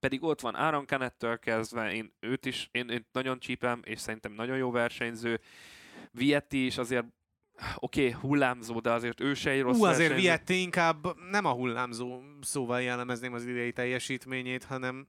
[0.00, 4.32] Pedig ott van Aaron Canettől kezdve, én őt is, én, én nagyon csípem, és szerintem
[4.32, 5.40] nagyon jó versenyző.
[6.10, 7.06] Vietti is azért
[7.76, 11.52] oké, okay, hullámzó, de azért ő se egy rossz Hú, azért Vietti inkább nem a
[11.52, 15.06] hullámzó szóval jellemezném az idei teljesítményét, hanem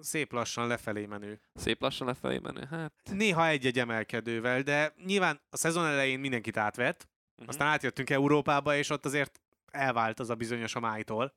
[0.00, 1.40] szép lassan lefelé menő.
[1.54, 2.66] Szép lassan lefelé menő?
[2.70, 2.92] Hát...
[3.12, 7.48] Néha egy-egy emelkedővel, de nyilván a szezon elején mindenkit átvett, uh-huh.
[7.48, 11.34] aztán átjöttünk Európába, és ott azért elvált az a bizonyos a májtól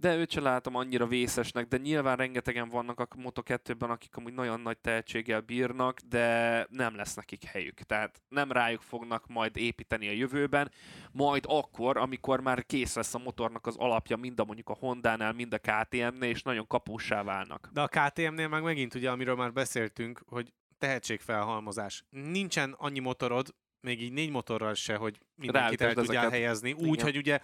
[0.00, 4.60] de őt sem látom annyira vészesnek, de nyilván rengetegen vannak a Moto2-ben, akik amúgy nagyon
[4.60, 7.80] nagy tehetséggel bírnak, de nem lesz nekik helyük.
[7.80, 10.70] Tehát nem rájuk fognak majd építeni a jövőben,
[11.12, 15.32] majd akkor, amikor már kész lesz a motornak az alapja, mind a mondjuk a Honda-nál,
[15.32, 17.68] mind a KTM-nél, és nagyon kapussá válnak.
[17.72, 22.04] De a KTM-nél meg megint ugye, amiről már beszéltünk, hogy tehetségfelhalmozás.
[22.10, 26.72] Nincsen annyi motorod, még így négy motorral se, hogy mindenkit el tudjál helyezni.
[26.72, 27.04] Úgy, Igen.
[27.04, 27.40] hogy ugye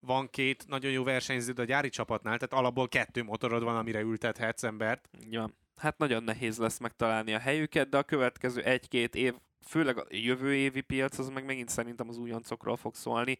[0.00, 4.62] van két nagyon jó versenyződ a gyári csapatnál, tehát alapból kettő motorod van, amire ültethetsz
[4.62, 5.08] embert.
[5.30, 9.34] Ja, hát nagyon nehéz lesz megtalálni a helyüket, de a következő egy-két év,
[9.66, 13.38] főleg a jövő évi piac, az meg megint szerintem az újoncokról fog szólni.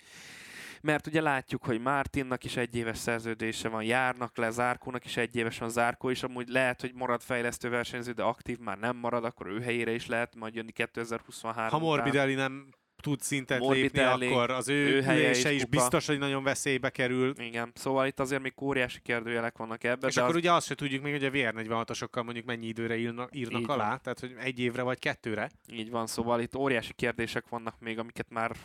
[0.83, 5.37] Mert ugye látjuk, hogy Martinnak is egy éves szerződése van, járnak le, Zárkónak is egy
[5.37, 9.25] éves van, Zárkó is amúgy lehet, hogy marad fejlesztő versenyző, de aktív már nem marad,
[9.25, 12.69] akkor ő helyére is lehet majd jönni 2023 Ha Morbidelli nem
[13.01, 16.91] tud szintet Morbidelli, lépni, akkor az ő, ő helye is, is biztos, hogy nagyon veszélybe
[16.91, 17.33] kerül.
[17.39, 20.09] Igen, szóval itt azért még óriási kérdőjelek vannak ebben.
[20.09, 20.37] És akkor az...
[20.37, 24.01] ugye azt se tudjuk még, hogy a VR46-osokkal mondjuk mennyi időre írnak, írnak alá, van.
[24.03, 25.51] tehát hogy egy évre vagy kettőre.
[25.73, 28.57] Így van, szóval itt óriási kérdések vannak még, amiket már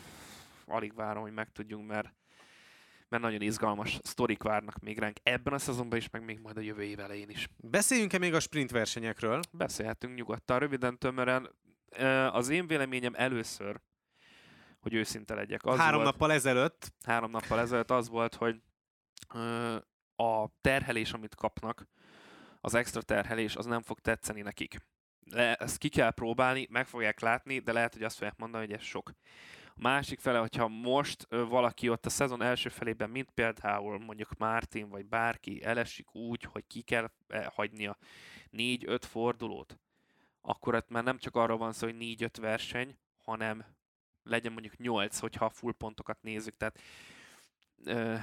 [0.65, 2.13] alig várom, hogy megtudjunk, mert
[3.09, 6.61] mert nagyon izgalmas sztorik várnak még ránk ebben a szezonban is, meg még majd a
[6.61, 7.49] jövő év elején is.
[7.57, 9.39] Beszéljünk-e még a sprint versenyekről?
[9.51, 11.49] Beszélhetünk nyugodtan, röviden, tömören.
[12.31, 13.79] Az én véleményem először
[14.85, 15.65] hogy őszinte legyek.
[15.65, 16.93] Az három volt, nappal ezelőtt.
[17.05, 18.61] Három nappal ezelőtt az volt, hogy
[19.33, 19.75] ö,
[20.15, 21.87] a terhelés, amit kapnak,
[22.61, 24.77] az extra terhelés, az nem fog tetszeni nekik.
[25.19, 28.75] De ezt ki kell próbálni, meg fogják látni, de lehet, hogy azt fogják mondani, hogy
[28.75, 29.11] ez sok.
[29.67, 34.37] A másik fele, hogyha most ö, valaki ott a szezon első felében, mint például mondjuk
[34.37, 37.97] Martin vagy bárki elesik úgy, hogy ki kell eh, hagynia
[38.49, 39.79] négy-öt fordulót,
[40.41, 43.65] akkor ott már nem csak arról van szó, hogy négy-öt verseny, hanem
[44.25, 46.57] legyen mondjuk 8, hogyha a full pontokat nézzük.
[46.57, 46.79] Tehát
[47.83, 48.15] ö,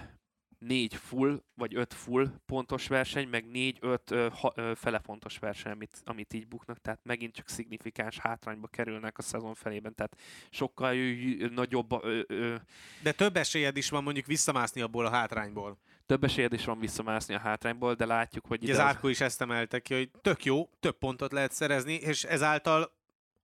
[0.59, 5.39] négy full, vagy öt full pontos verseny, meg négy, öt ö, ha, ö, fele pontos
[5.39, 10.17] verseny, amit, amit így buknak, tehát megint csak szignifikáns hátrányba kerülnek a szezon felében, tehát
[10.51, 12.05] sokkal ö, nagyobb...
[12.05, 12.55] Ö, ö,
[13.03, 15.79] de több esélyed is van mondjuk visszamászni abból a hátrányból.
[16.07, 18.63] Több esélyed is van visszamászni a hátrányból, de látjuk, hogy...
[18.63, 22.25] Ugye az Árkó is ezt emelte ki, hogy tök jó, több pontot lehet szerezni, és
[22.25, 22.93] ezáltal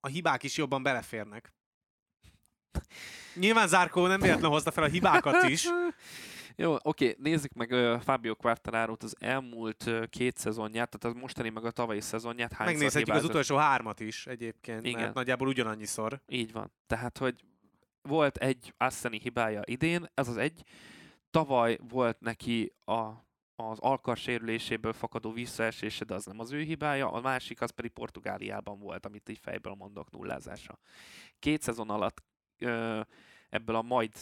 [0.00, 1.52] a hibák is jobban beleférnek.
[3.34, 5.66] Nyilván Zárkó nem véletlenül hozta fel a hibákat is.
[6.60, 11.48] Jó, oké, nézzük meg uh, Fabio quartararo az elmúlt uh, két szezonját, tehát az mostani
[11.48, 12.52] meg a tavalyi szezonját.
[12.52, 13.24] Hányszor Megnézhetjük hibázott?
[13.24, 15.00] az utolsó hármat is egyébként, Igen.
[15.00, 16.20] mert nagyjából ugyanannyiszor.
[16.26, 16.72] Így van.
[16.86, 17.44] Tehát, hogy
[18.02, 20.62] volt egy Asseni hibája idén, ez az egy.
[21.30, 23.00] Tavaly volt neki a,
[23.56, 27.90] az alkar sérüléséből fakadó visszaesése, de az nem az ő hibája, a másik az pedig
[27.90, 30.78] Portugáliában volt, amit így fejből mondok nullázásra.
[31.38, 32.22] Két szezon alatt
[33.48, 34.12] ebből a majd,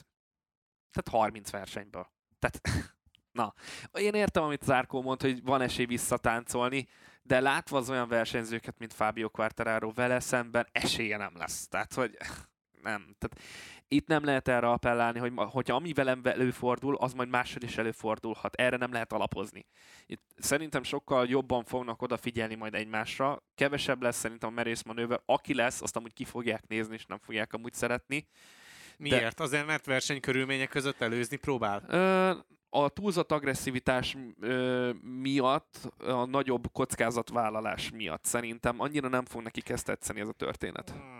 [0.91, 2.11] tehát 30 versenyből.
[2.39, 2.61] Tehát,
[3.32, 3.55] na,
[3.93, 6.89] én értem, amit Zárkó mond, hogy van esély visszatáncolni,
[7.22, 11.68] de látva az olyan versenyzőket, mint Fábio Quartararo vele szemben, esélye nem lesz.
[11.68, 12.16] Tehát, hogy
[12.82, 13.16] nem.
[13.18, 13.41] Tehát
[13.89, 18.55] Itt nem lehet erre appellálni, hogy hogyha ami velem előfordul, az majd máshogy is előfordulhat.
[18.55, 19.66] Erre nem lehet alapozni.
[20.07, 23.43] Itt szerintem sokkal jobban fognak odafigyelni majd egymásra.
[23.55, 25.20] Kevesebb lesz szerintem a merész manőver.
[25.24, 28.28] Aki lesz, azt amúgy ki fogják nézni, és nem fogják amúgy szeretni.
[28.99, 29.37] Miért?
[29.37, 29.43] De...
[29.43, 31.82] Azért, mert versenykörülmények között előzni próbál?
[31.89, 32.30] Ö,
[32.70, 39.84] a túlzott agresszivitás ö, miatt, a nagyobb kockázatvállalás miatt szerintem annyira nem fog neki ezt
[39.84, 40.91] tetszeni ez a történet.
[40.91, 41.16] Hmm.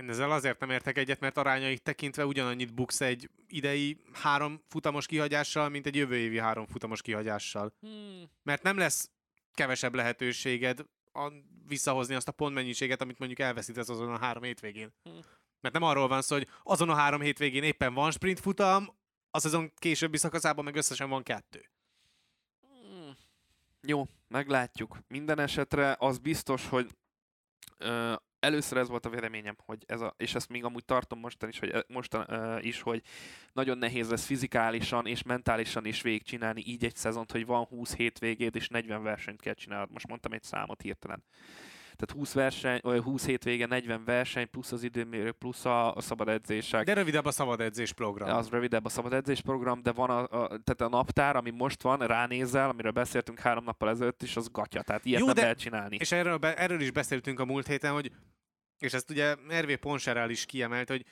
[0.00, 5.06] Én ezzel azért nem értek egyet, mert arányait tekintve ugyanannyit buksz egy idei három futamos
[5.06, 7.72] kihagyással, mint egy jövő évi három futamos kihagyással.
[7.80, 8.30] Hmm.
[8.42, 9.10] Mert nem lesz
[9.54, 11.32] kevesebb lehetőséged a,
[11.66, 14.92] visszahozni azt a pontmennyiséget, amit mondjuk elveszítesz azon a három hétvégén.
[15.02, 15.20] Hmm.
[15.60, 18.98] Mert nem arról van szó, hogy azon a három hétvégén éppen van sprint futam,
[19.30, 21.70] a szezon későbbi szakaszában meg összesen van kettő.
[22.60, 23.16] Hmm.
[23.80, 24.98] Jó, meglátjuk.
[25.08, 26.90] Minden esetre az biztos, hogy
[27.78, 31.48] ö, először ez volt a véleményem, hogy ez a, és ezt még amúgy tartom mostan
[31.48, 33.02] is, hogy, mostan, ö, is, hogy
[33.52, 38.56] nagyon nehéz lesz fizikálisan és mentálisan is végigcsinálni így egy szezont, hogy van 20 hétvégéd
[38.56, 39.90] és 40 versenyt kell csinálnod.
[39.92, 41.22] Most mondtam egy számot hirtelen
[42.00, 46.28] tehát 20 verseny, vagy 20 hétvége, 40 verseny, plusz az időmérők, plusz a, a szabad
[46.28, 46.84] edzések.
[46.84, 48.36] De rövidebb a szabad edzés program.
[48.36, 51.82] Az rövidebb a szabad edzés program, de van a, a, tehát a naptár, ami most
[51.82, 55.42] van, ránézel, amiről beszéltünk három nappal ezelőtt is, az gatya, tehát ilyet Jó, nem de,
[55.42, 55.96] lehet csinálni.
[56.00, 58.10] És erről, be, erről is beszéltünk a múlt héten, hogy
[58.80, 61.04] és ezt ugye Ervé Ponserál is kiemelt, hogy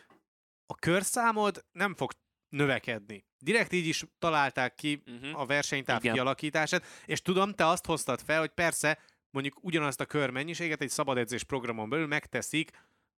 [0.66, 2.12] a körszámod nem fog
[2.48, 3.26] növekedni.
[3.38, 5.40] Direkt így is találták ki uh-huh.
[5.40, 6.14] a versenytáv Igen.
[6.14, 8.98] kialakítását, és tudom, te azt hoztad fel, hogy persze
[9.30, 12.70] mondjuk ugyanazt a körmennyiséget egy szabad edzés programon belül megteszik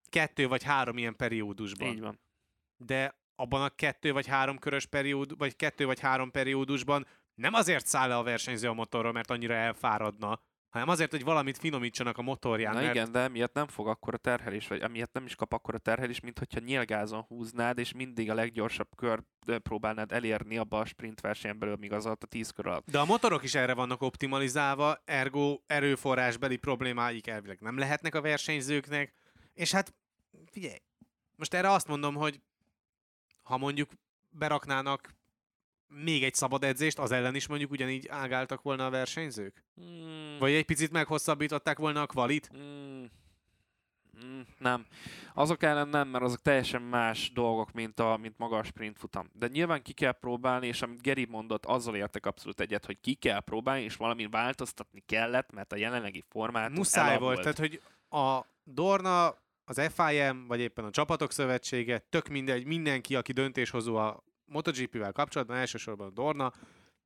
[0.09, 1.89] kettő vagy három ilyen periódusban.
[1.89, 2.21] Így van.
[2.77, 7.87] De abban a kettő vagy három körös periód, vagy kettő vagy három periódusban nem azért
[7.87, 10.41] száll le a versenyző a motorról, mert annyira elfáradna,
[10.71, 12.75] hanem azért, hogy valamit finomítsanak a motorján.
[12.75, 12.95] Na mert...
[12.95, 15.79] igen, de emiatt nem fog akkor a terhelés, vagy emiatt nem is kap akkor a
[15.79, 19.23] terhelés, mint hogyha nyilgázon húznád, és mindig a leggyorsabb kör
[19.63, 22.91] próbálnád elérni abba a sprint versenyen belül, míg az alatt a 10 kör alatt.
[22.91, 29.13] De a motorok is erre vannak optimalizálva, ergo erőforrásbeli problémáik elvileg nem lehetnek a versenyzőknek,
[29.55, 29.95] és hát
[30.51, 30.79] figyelj,
[31.37, 32.41] most erre azt mondom, hogy
[33.43, 33.91] ha mondjuk
[34.29, 35.15] beraknának
[35.91, 39.65] még egy szabad edzést, az ellen is mondjuk ugyanígy ágáltak volna a versenyzők?
[39.81, 40.39] Mm.
[40.39, 42.51] Vagy egy picit meghosszabbították volna a kvalit?
[42.57, 43.05] Mm.
[44.25, 44.87] Mm, nem.
[45.35, 49.31] Azok ellen nem, mert azok teljesen más dolgok, mint, a, mint maga a sprint futam.
[49.33, 53.15] De nyilván ki kell próbálni, és amit Geri mondott, azzal értek abszolút egyet, hogy ki
[53.15, 58.47] kell próbálni, és valami változtatni kellett, mert a jelenlegi formát Muszáj volt, tehát hogy a
[58.65, 65.13] Dorna, az FIM, vagy éppen a Csapatok Szövetsége, tök mindegy, mindenki, aki döntéshozó a MotoGP-vel
[65.13, 66.53] kapcsolatban, elsősorban a Dorna,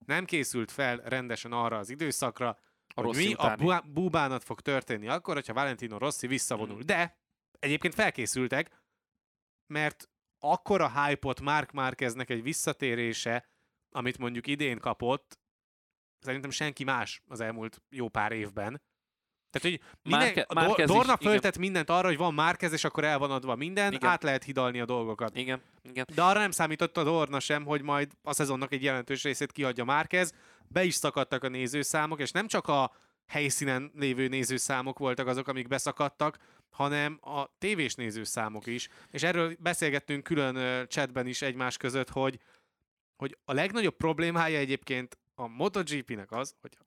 [0.06, 2.58] nem készült fel rendesen arra az időszakra,
[2.94, 3.70] a hogy mi utáni.
[3.70, 6.76] a búbánat fog történni akkor, hogyha Valentino Rossi visszavonul.
[6.76, 6.86] Mm.
[6.86, 7.18] De
[7.58, 8.82] egyébként felkészültek,
[9.66, 13.48] mert akkor a hype-ot Mark Marqueznek egy visszatérése,
[13.90, 15.38] amit mondjuk idén kapott,
[16.18, 18.82] szerintem senki más az elmúlt jó pár évben,
[19.54, 23.18] tehát, hogy minden, Márke, a Dorna föltett mindent arra, hogy van Márkez, és akkor el
[23.18, 24.10] van adva minden, igen.
[24.10, 25.36] át lehet hidalni a dolgokat.
[25.36, 26.06] Igen, igen.
[26.14, 29.84] De arra nem számított a Dorna sem, hogy majd a szezonnak egy jelentős részét kihagyja
[29.84, 30.32] Márkez.
[30.68, 32.92] Be is szakadtak a nézőszámok, és nem csak a
[33.26, 36.38] helyszínen lévő nézőszámok voltak azok, amik beszakadtak,
[36.70, 38.88] hanem a tévés nézőszámok is.
[39.10, 42.38] És erről beszélgettünk külön chatben is egymás között, hogy,
[43.16, 46.78] hogy a legnagyobb problémája egyébként a MotoGP-nek az, hogy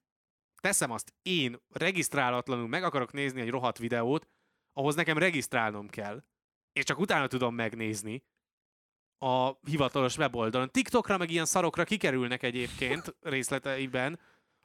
[0.61, 4.27] teszem azt, én regisztrálatlanul meg akarok nézni egy rohadt videót,
[4.73, 6.23] ahhoz nekem regisztrálnom kell,
[6.73, 8.23] és csak utána tudom megnézni
[9.17, 10.71] a hivatalos weboldalon.
[10.71, 14.19] TikTokra meg ilyen szarokra kikerülnek egyébként részleteiben,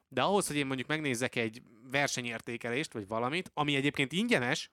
[0.09, 4.71] de ahhoz, hogy én mondjuk megnézzek egy versenyértékelést, vagy valamit, ami egyébként ingyenes,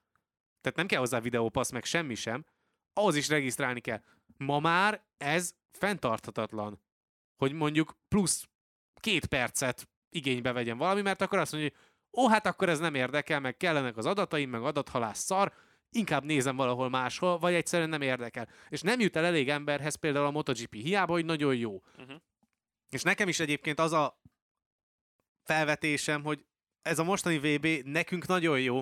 [0.60, 2.44] tehát nem kell hozzá videópassz, meg semmi sem,
[2.92, 4.02] ahhoz is regisztrálni kell.
[4.36, 6.80] Ma már ez fenntarthatatlan,
[7.36, 8.48] hogy mondjuk plusz
[8.94, 11.78] két percet igénybe vegyen valami, mert akkor azt mondja, hogy
[12.24, 15.52] ó, hát akkor ez nem érdekel, meg kellenek az adataim, meg adathalász szar,
[15.90, 18.48] inkább nézem valahol máshol, vagy egyszerűen nem érdekel.
[18.68, 21.82] És nem jut el elég emberhez például a MotoGP, hiába, hogy nagyon jó.
[21.98, 22.16] Uh-huh.
[22.88, 24.22] És nekem is egyébként az a
[25.44, 26.44] felvetésem, hogy
[26.82, 28.80] ez a mostani VB nekünk nagyon jó,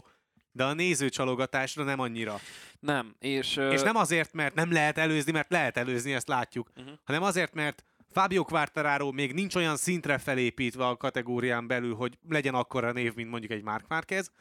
[0.52, 2.40] de a nézőcsalogatásra nem annyira.
[2.80, 3.56] Nem, és...
[3.56, 6.94] És nem azért, mert nem lehet előzni, mert lehet előzni, ezt látjuk, uh-huh.
[7.04, 12.54] hanem azért, mert Fábio Quartararo még nincs olyan szintre felépítve a kategórián belül, hogy legyen
[12.54, 14.32] akkora név, mint mondjuk egy Mark Márquez.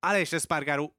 [0.00, 0.90] Alex Espargaro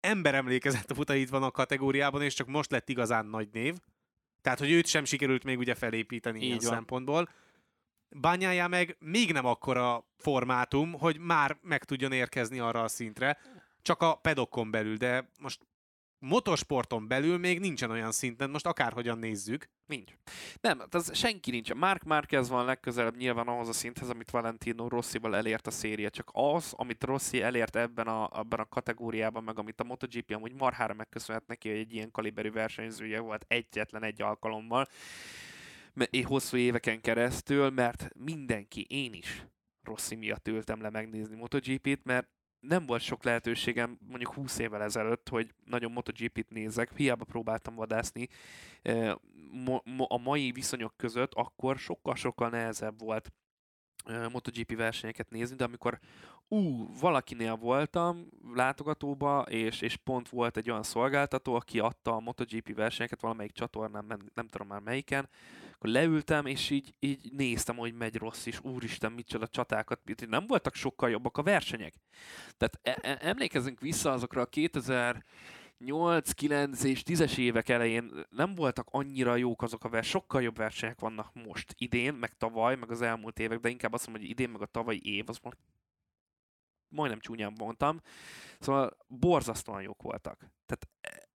[0.00, 3.74] emberemlékezett a futait van a kategóriában, és csak most lett igazán nagy név.
[4.42, 6.72] Tehát, hogy őt sem sikerült még ugye felépíteni Így ilyen van.
[6.72, 7.28] szempontból.
[8.10, 13.38] Bányája meg még nem akkora formátum, hogy már meg tudjon érkezni arra a szintre,
[13.82, 15.60] csak a pedokon belül, de most
[16.18, 19.68] motorsporton belül még nincsen olyan szinten, most akárhogyan nézzük.
[19.86, 20.12] Nincs.
[20.60, 21.74] Nem, az senki nincs.
[21.74, 26.10] Mark Marquez van legközelebb nyilván ahhoz a szinthez, amit Valentino Rossival elért a széria.
[26.10, 30.52] Csak az, amit Rossi elért ebben a, ebben a kategóriában, meg amit a MotoGP amúgy
[30.52, 34.88] marhára megköszönhet neki, hogy egy ilyen kaliberű versenyzője volt egyetlen egy alkalommal,
[36.22, 39.46] hosszú éveken keresztül, mert mindenki, én is
[39.82, 42.28] Rossi miatt ültem le megnézni MotoGP-t, mert
[42.60, 48.28] nem volt sok lehetőségem mondjuk 20 évvel ezelőtt, hogy nagyon MotoGP-t nézek, hiába próbáltam vadászni
[50.08, 53.32] a mai viszonyok között, akkor sokkal-sokkal nehezebb volt
[54.32, 55.98] MotoGP versenyeket nézni, de amikor
[56.48, 62.74] ú, valakinél voltam látogatóba, és, és pont volt egy olyan szolgáltató, aki adta a MotoGP
[62.74, 65.28] versenyeket valamelyik csatornán, nem, nem tudom már melyiken,
[65.74, 70.74] akkor leültem, és így, így néztem, hogy megy rossz, és úristen, micsoda csatákat, nem voltak
[70.74, 71.94] sokkal jobbak a versenyek.
[72.56, 75.24] Tehát e- e- emlékezzünk vissza azokra a 2000
[75.78, 80.56] 8, 9 és 10-es évek elején nem voltak annyira jók azok a versenyek, sokkal jobb
[80.56, 84.32] versenyek vannak most, idén, meg tavaly, meg az elmúlt évek, de inkább azt mondom, hogy
[84.32, 85.56] idén, meg a tavalyi év, az most
[86.88, 88.00] majdnem csúnyán mondtam.
[88.58, 90.38] Szóval borzasztóan jók voltak.
[90.66, 91.28] Tehát e,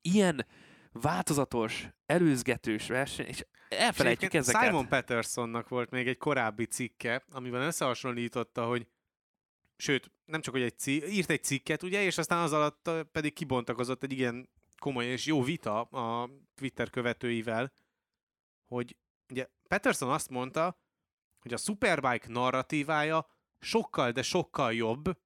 [0.00, 0.46] ilyen
[0.92, 4.62] változatos, előzgetős verseny, és elfelejtjük ezeket.
[4.62, 8.86] Simon Petersonnak volt még egy korábbi cikke, amiben összehasonlította, hogy
[9.76, 13.32] sőt, nem csak, hogy egy cikk, írt egy cikket, ugye, és aztán az alatt pedig
[13.32, 14.48] kibontakozott egy igen
[14.78, 17.72] komoly és jó vita a Twitter követőivel,
[18.66, 18.96] hogy
[19.30, 20.80] ugye Peterson azt mondta,
[21.38, 23.26] hogy a Superbike narratívája
[23.58, 25.18] sokkal, de sokkal jobb,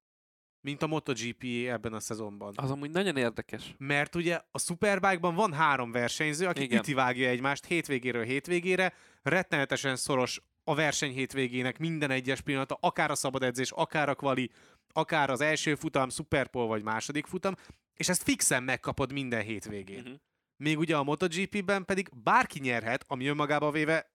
[0.60, 2.52] mint a MotoGP ebben a szezonban.
[2.56, 3.74] Az amúgy nagyon érdekes.
[3.78, 10.74] Mert ugye a Superbike-ban van három versenyző, aki ütivágja egymást hétvégéről hétvégére, rettenetesen szoros a
[10.74, 14.50] verseny hétvégének minden egyes pillanata, akár a szabad edzés, akár a kvali,
[14.92, 17.54] akár az első futam, Superpole vagy második futam,
[17.94, 20.00] és ezt fixen megkapod minden hétvégén.
[20.00, 20.16] Uh-huh.
[20.56, 24.10] Még ugye a MotoGP-ben pedig bárki nyerhet, ami önmagába véve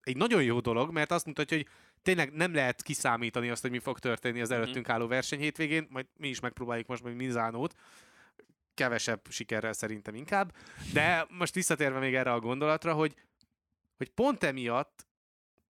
[0.00, 1.68] egy nagyon jó dolog, mert azt mutatja, hogy
[2.02, 4.58] tényleg nem lehet kiszámítani azt, hogy mi fog történni az mhm.
[4.58, 7.74] előttünk álló verseny hétvégén, majd mi is megpróbáljuk most meg Mizánót,
[8.74, 10.54] kevesebb sikerrel szerintem inkább,
[10.92, 13.14] de most visszatérve még erre a gondolatra, hogy,
[13.96, 15.06] hogy pont emiatt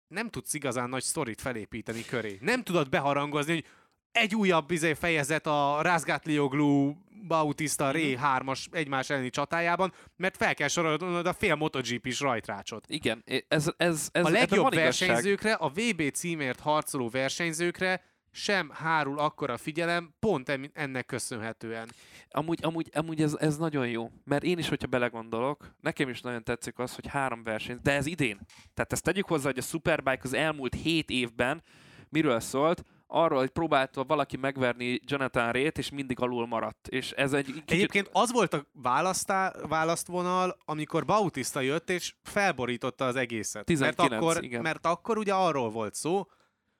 [0.10, 2.38] nem tudsz igazán nagy sztorit felépíteni köré.
[2.41, 3.66] Nem tudod beharangozni, hogy
[4.12, 6.93] egy újabb izé, fejezet a Rázgátlioglu
[7.28, 8.78] Bautista Ré 3-as mhm.
[8.78, 12.86] egymás elleni csatájában, mert fel kell sorolnod a fél MotoGP-s rajtrácsot.
[12.88, 19.57] Igen, ez, ez, ez A legjobb versenyzőkre, a VB címért harcoló versenyzőkre sem hárul akkora
[19.57, 21.89] figyelem, pont ennek köszönhetően.
[22.30, 26.43] Amúgy, amúgy, amúgy ez, ez nagyon jó, mert én is, hogyha belegondolok, nekem is nagyon
[26.43, 28.39] tetszik az, hogy három verseny, de ez idén.
[28.73, 31.63] Tehát ezt tegyük hozzá, hogy a Superbike az elmúlt hét évben
[32.09, 36.88] miről szólt, arról, hogy próbálta valaki megverni Jonathan Rét, és mindig alul maradt.
[36.88, 37.71] És ez egy kicsit...
[37.71, 43.65] Egyébként az volt a választá, választvonal, amikor Bautista jött, és felborította az egészet.
[43.65, 44.61] 19, mert, akkor, igen.
[44.61, 46.27] mert akkor ugye arról volt szó,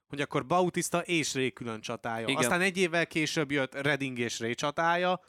[0.10, 2.28] hogy akkor Bautista és Ré külön csatája.
[2.28, 2.41] Igen.
[2.41, 5.20] Aztán egy évvel később jött Redding és Ré csatája.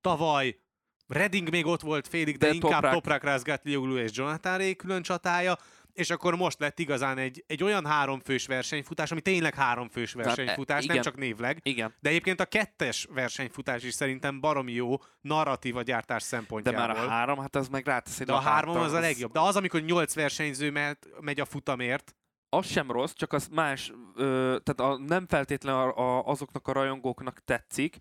[0.00, 0.58] Tavaly
[1.06, 3.60] Redding még ott volt félig, de, de inkább Toprak, Toprak
[4.04, 5.58] és Jonathan Ré külön csatája
[5.92, 11.00] és akkor most lett igazán egy, egy olyan háromfős versenyfutás, ami tényleg háromfős versenyfutás, nem
[11.00, 11.60] csak névleg.
[11.62, 11.94] Igen.
[12.00, 16.86] De egyébként a kettes versenyfutás is szerintem baromi jó narratíva gyártás szempontjából.
[16.86, 19.32] De már a három, hát az meg rátesz De a, három az a legjobb.
[19.32, 22.14] De az, amikor nyolc versenyző megy a futamért,
[22.54, 26.72] az sem rossz, csak az más, ö, tehát a, nem feltétlenül a, a, azoknak a
[26.72, 27.96] rajongóknak tetszik,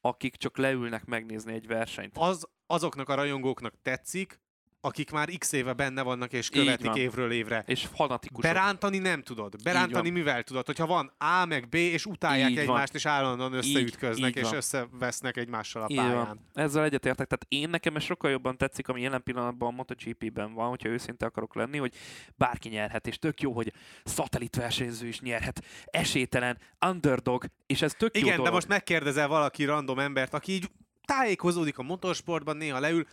[0.00, 2.18] akik csak leülnek megnézni egy versenyt.
[2.18, 4.40] Az azoknak a rajongóknak tetszik,
[4.86, 7.64] akik már x éve benne vannak és követik évről évre.
[7.66, 8.52] És fanatikusok.
[8.52, 9.62] Berántani nem tudod.
[9.62, 10.66] Berántani mivel tudod?
[10.66, 12.96] Hogyha van A meg B, és utálják Így egymást, van.
[12.96, 14.54] és állandóan összeütköznek, Így, és van.
[14.54, 16.14] összevesznek egymással a Így pályán.
[16.26, 16.40] Van.
[16.54, 17.26] Ezzel egyetértek.
[17.26, 21.26] Tehát én nekem ez sokkal jobban tetszik, ami jelen pillanatban a MotoGP-ben van, hogyha őszinte
[21.26, 21.94] akarok lenni, hogy
[22.34, 23.72] bárki nyerhet, és tök jó, hogy
[24.04, 25.64] szatellitversenyző is nyerhet.
[25.84, 28.46] Esélytelen, underdog, és ez tök Igen, jó dolog.
[28.46, 30.70] de most megkérdezel valaki random embert, aki így
[31.04, 33.06] tájékozódik a motorsportban, néha leül,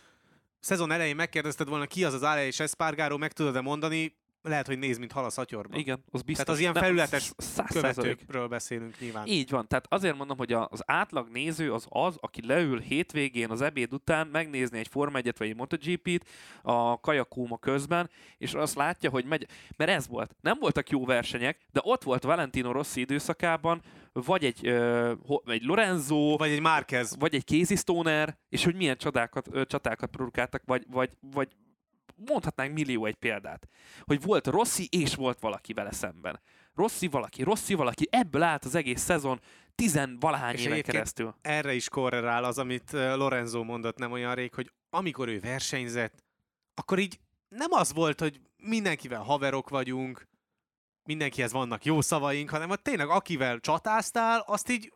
[0.64, 4.78] szezon elején megkérdezted volna, ki az az Ale és Espargaro, meg tudod-e mondani, lehet, hogy
[4.78, 5.78] néz, mint hal a szatyorban.
[5.78, 6.44] Igen, az biztos.
[6.44, 7.32] Tehát az ilyen felületes
[7.66, 9.26] követőkről beszélünk nyilván.
[9.26, 13.60] Így van, tehát azért mondom, hogy az átlag néző az az, aki leül hétvégén az
[13.60, 16.28] ebéd után megnézni egy Forma 1 vagy egy MotoGP-t
[16.62, 19.46] a kajakóma közben, és azt látja, hogy megy,
[19.76, 20.36] mert ez volt.
[20.40, 23.82] Nem voltak jó versenyek, de ott volt Valentino Rossi időszakában,
[24.14, 24.66] vagy egy,
[25.44, 30.62] egy Lorenzo, vagy egy Márquez, vagy egy Casey Stoner, és hogy milyen csadákat, csatákat produkáltak,
[30.64, 31.48] vagy, vagy, vagy
[32.16, 33.68] mondhatnánk millió egy példát,
[34.02, 36.40] hogy volt Rossi és volt valaki vele szemben.
[36.74, 39.40] Rossi valaki, Rossi valaki, ebből állt az egész szezon,
[39.74, 41.34] tizenvalahány éven keresztül.
[41.42, 46.24] erre is korrelál az, amit Lorenzo mondott nem olyan rég, hogy amikor ő versenyzett,
[46.74, 50.26] akkor így nem az volt, hogy mindenkivel haverok vagyunk,
[51.04, 54.92] mindenkihez vannak jó szavaink, hanem hogy tényleg akivel csatáztál, azt így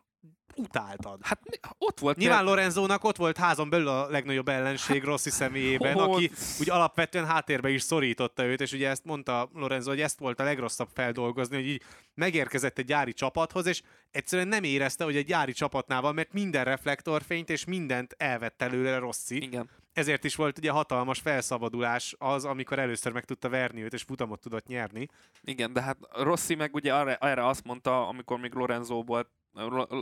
[0.55, 1.19] utáltad.
[1.21, 1.39] Hát
[1.77, 2.17] ott volt...
[2.17, 2.49] Nyilván te...
[2.49, 6.13] Lorenzónak ott volt házon belül a legnagyobb ellenség hát, Rossi személyében, ott...
[6.13, 10.39] aki úgy alapvetően háttérbe is szorította őt, és ugye ezt mondta Lorenzo, hogy ezt volt
[10.39, 11.83] a legrosszabb feldolgozni, hogy így
[12.13, 13.81] megérkezett egy gyári csapathoz, és
[14.11, 18.97] egyszerűen nem érezte, hogy egy gyári csapatnál van, mert minden reflektorfényt és mindent elvett előle
[18.97, 19.43] Rossi.
[19.43, 19.69] Igen.
[19.99, 24.41] Ezért is volt ugye hatalmas felszabadulás az, amikor először meg tudta verni őt, és futamot
[24.41, 25.07] tudott nyerni.
[25.41, 29.29] Igen, de hát Rossi meg ugye arra, arra azt mondta, amikor még Lorenzo volt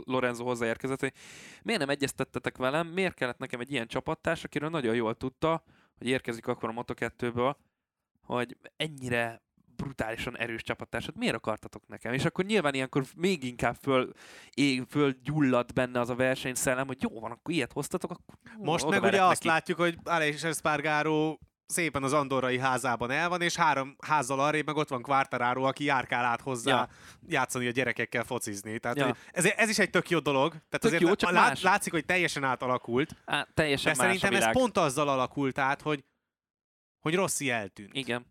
[0.04, 1.12] Lorenzo hozzáérkezett, hogy
[1.62, 5.64] miért nem egyeztettetek velem, miért kellett nekem egy ilyen csapattárs, akiről nagyon jól tudta,
[5.98, 7.54] hogy érkezik akkor a Moto2-ből,
[8.22, 9.42] hogy ennyire
[9.82, 12.12] brutálisan erős csapattársat, miért akartatok nekem?
[12.12, 14.12] És akkor nyilván ilyenkor még inkább föl,
[14.54, 18.88] ég, föl gyulladt benne az a versenyszellem, hogy jó van, akkor ilyet hoztatok, akkor Most
[18.88, 19.22] meg ugye neki.
[19.22, 21.36] azt látjuk, hogy Aleix Espargaro
[21.68, 25.84] szépen az Andorrai házában el van, és három házzal arrébb meg ott van Quartararo, aki
[25.84, 26.88] járkál át hozzá ja.
[27.26, 28.78] játszani a gyerekekkel focizni.
[28.78, 29.16] Tehát ja.
[29.30, 30.50] ez, ez is egy tök jó dolog.
[30.50, 31.62] Tehát tök azért jó, csak lát, más.
[31.62, 33.16] látszik, hogy teljesen átalakult.
[33.24, 36.04] Á, teljesen de szerintem ez pont azzal alakult át, hogy,
[37.00, 37.94] hogy Rossi eltűnt.
[37.94, 38.26] Igen.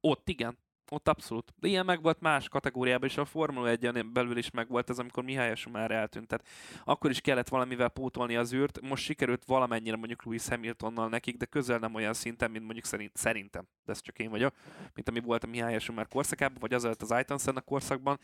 [0.00, 0.58] Ott igen.
[0.92, 1.54] Ott abszolút.
[1.60, 4.98] De ilyen meg volt más kategóriában is, a Formula 1 belül is meg volt ez,
[4.98, 6.26] amikor Mihály már eltűnt.
[6.26, 6.46] Tehát
[6.84, 8.80] akkor is kellett valamivel pótolni az űrt.
[8.80, 13.16] Most sikerült valamennyire mondjuk Louis Hamiltonnal nekik, de közel nem olyan szinten, mint mondjuk szerint,
[13.16, 14.54] szerintem, de ez csak én vagyok,
[14.94, 18.18] mint ami volt a Mihály már korszakában, vagy az előtt az Ayrton korszakban.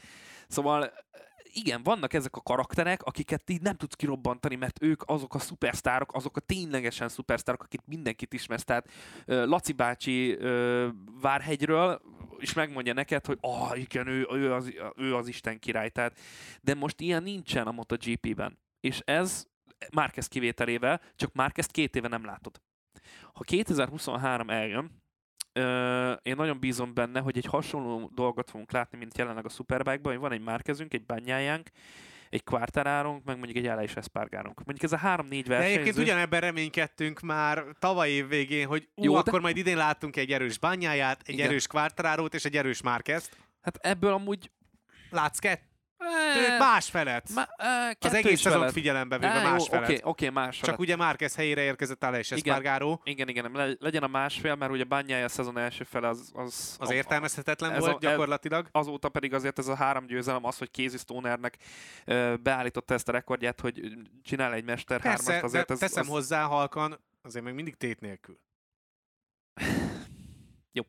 [0.49, 0.93] Szóval
[1.53, 6.15] igen, vannak ezek a karakterek, akiket így nem tudsz kirobbantani, mert ők azok a szupersztárok,
[6.15, 8.65] azok a ténylegesen szupersztárok, akit mindenkit ismersz.
[8.65, 8.89] Tehát
[9.27, 10.39] Laci bácsi
[11.21, 12.01] Várhegyről
[12.39, 15.91] is megmondja neked, hogy ah, igen, ő, ő, az, ő az Isten király.
[15.91, 16.19] Tehát,
[16.61, 18.59] de most ilyen nincsen a MotoGP-ben.
[18.81, 19.47] És ez
[19.93, 22.61] Márquez kivételével, csak Márquez két éve nem látod.
[23.33, 25.03] Ha 2023 eljön,
[26.23, 30.21] én nagyon bízom benne, hogy egy hasonló dolgot fogunk látni, mint jelenleg a Superbike-ban, hogy
[30.21, 31.69] van egy márkezünk, egy bányájánk,
[32.31, 34.65] egy kvártárárunk, meg mondjuk egy Ela és Espargarunk.
[34.65, 35.75] Mondjuk ez a három-négy versenyző...
[35.75, 39.41] De egyébként ugyanebben reménykedtünk már tavaly év végén, hogy ú, Jó, akkor de...
[39.41, 41.49] majd idén látunk egy erős bányáját, egy Igen.
[41.49, 43.37] erős kvártárárót és egy erős Márkezt.
[43.61, 44.51] Hát ebből amúgy...
[45.11, 45.39] Látsz
[45.99, 46.59] kett?
[46.59, 47.29] Más felet.
[47.35, 49.85] Ma, uh, az egész szezon figyelembe véve más felet.
[49.85, 50.75] Oké, okay, okay, más felet.
[50.75, 53.01] Csak ugye Márquez helyére érkezett Alex Espargaró.
[53.05, 56.31] Igen, igen, igen, legyen a másfél, mert ugye Bányája a szezon első fele az...
[56.35, 58.69] Az, az értelmezhetetlen ez volt a, gyakorlatilag.
[58.73, 61.57] Azóta pedig azért ez a három győzelem az, hogy Casey Stonernek
[62.43, 63.93] beállította ezt a rekordját, hogy
[64.23, 65.55] csinál egy Mester Persze, hármast.
[65.55, 66.09] Azért ez, teszem az...
[66.09, 68.39] hozzá halkan, azért még mindig tét nélkül.
[70.73, 70.83] Jó.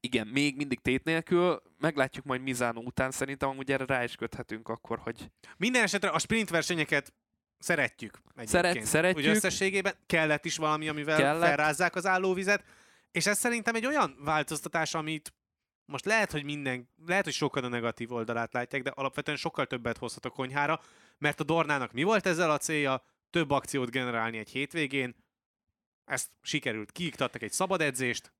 [0.00, 1.62] Igen, még mindig tét nélkül.
[1.78, 3.10] Meglátjuk majd Mizánó után.
[3.10, 5.30] Szerintem amúgy erre rá is köthetünk akkor, hogy...
[5.56, 7.12] Minden esetre a sprint versenyeket
[7.58, 8.18] szeretjük.
[8.36, 9.18] Szeret, szeretjük.
[9.18, 11.42] Ugye összességében kellett is valami, amivel kellett.
[11.42, 12.64] felrázzák az állóvizet.
[13.10, 15.34] És ez szerintem egy olyan változtatás, amit
[15.84, 19.98] most lehet, hogy minden, lehet, hogy sokan a negatív oldalát látják, de alapvetően sokkal többet
[19.98, 20.80] hozhat a konyhára,
[21.18, 23.04] mert a Dornának mi volt ezzel a célja?
[23.30, 25.14] Több akciót generálni egy hétvégén,
[26.04, 28.32] ezt sikerült, kiiktattak egy szabad edzést,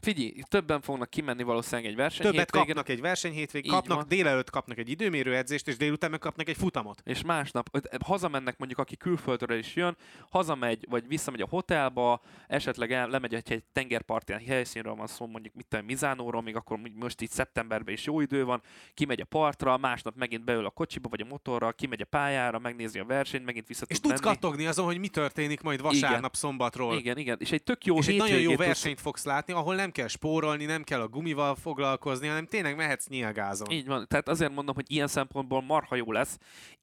[0.00, 2.66] Figyelj, többen fognak kimenni valószínűleg egy verseny Többet hétvégén.
[2.66, 4.08] kapnak egy verseny hétvégén, kapnak van.
[4.08, 7.00] délelőtt kapnak egy időmérő edzést, és délután meg kapnak egy futamot.
[7.04, 9.96] És másnap hazamennek mondjuk, aki külföldről is jön,
[10.30, 15.54] hazamegy, vagy visszamegy a hotelba, esetleg el, lemegy egy, egy tengerparti helyszínről van szó, mondjuk
[15.54, 18.62] mit tudom, Mizánóról, még akkor most itt szeptemberben is jó idő van,
[18.94, 22.98] kimegy a partra, másnap megint beül a kocsiba, vagy a motorra, kimegy a pályára, megnézi
[22.98, 26.30] a versenyt, megint vissza És tud tudsz kattogni azon, hogy mi történik majd vasárnap, igen.
[26.32, 26.96] szombatról.
[26.96, 27.36] Igen, igen.
[27.40, 30.64] És egy tök jó és egy nagyon jó versenyt fogsz látni, ahol nem kell spórolni,
[30.64, 33.70] nem kell a gumival foglalkozni, hanem tényleg mehetsz nyilgázon.
[33.70, 36.38] Így van, tehát azért mondom, hogy ilyen szempontból marha jó lesz.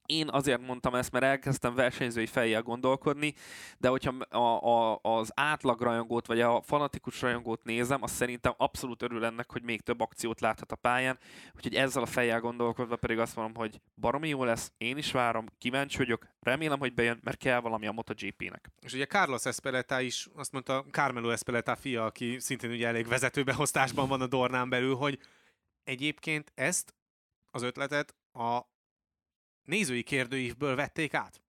[0.07, 3.33] Én azért mondtam ezt, mert elkezdtem versenyzői fejjel gondolkodni,
[3.77, 9.01] de hogyha a, a, az átlag rajongót, vagy a fanatikus rajongót nézem, az szerintem abszolút
[9.01, 11.17] örül ennek, hogy még több akciót láthat a pályán.
[11.55, 15.45] Úgyhogy ezzel a fejjel gondolkodva pedig azt mondom, hogy baromi jó lesz, én is várom,
[15.57, 18.69] kíváncsi vagyok, remélem, hogy bejön, mert kell valami a MotoGP-nek.
[18.79, 24.07] És ugye Carlos Espeleta is, azt mondta Carmelo Espeleta fia, aki szintén ugye elég vezetőbeosztásban
[24.07, 25.19] van a Dornán belül, hogy
[25.83, 26.95] egyébként ezt
[27.51, 28.61] az ötletet a
[29.67, 31.41] nézői kérdőívből vették át.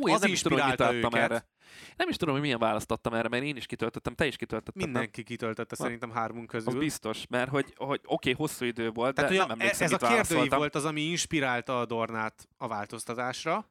[0.00, 1.14] Ú, az nem is tudom, hogy őket.
[1.14, 1.48] erre.
[1.96, 4.82] Nem is tudom, hogy milyen választottam erre, mert én is kitöltöttem, te is kitöltötted.
[4.82, 5.82] Mindenki kitöltötte ha?
[5.82, 6.72] szerintem hármunk közül.
[6.72, 10.02] Az biztos, mert hogy, hogy oké, okay, hosszú idő volt, Tehát, de nem emlékszem, Ez
[10.02, 13.70] a kérdői volt az, ami inspirálta a Dornát a változtatásra,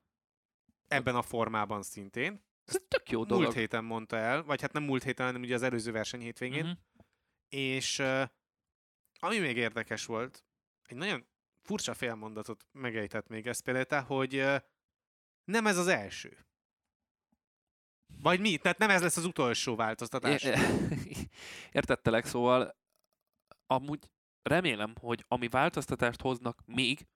[0.87, 2.43] ebben a formában szintén.
[2.65, 3.43] Ez tök jó dolog.
[3.43, 6.63] Múlt héten mondta el, vagy hát nem múlt héten, hanem ugye az előző verseny hétvégén.
[6.63, 6.77] Uh-huh.
[7.49, 7.99] És
[9.19, 10.45] ami még érdekes volt,
[10.85, 11.25] egy nagyon
[11.65, 14.45] furcsa félmondatot megejtett még ezt például, hogy
[15.43, 16.45] nem ez az első.
[18.21, 18.57] Vagy mi?
[18.57, 20.47] Tehát nem ez lesz az utolsó változtatás.
[21.71, 22.75] Értettelek, szóval
[23.67, 24.09] amúgy
[24.43, 27.07] remélem, hogy ami változtatást hoznak még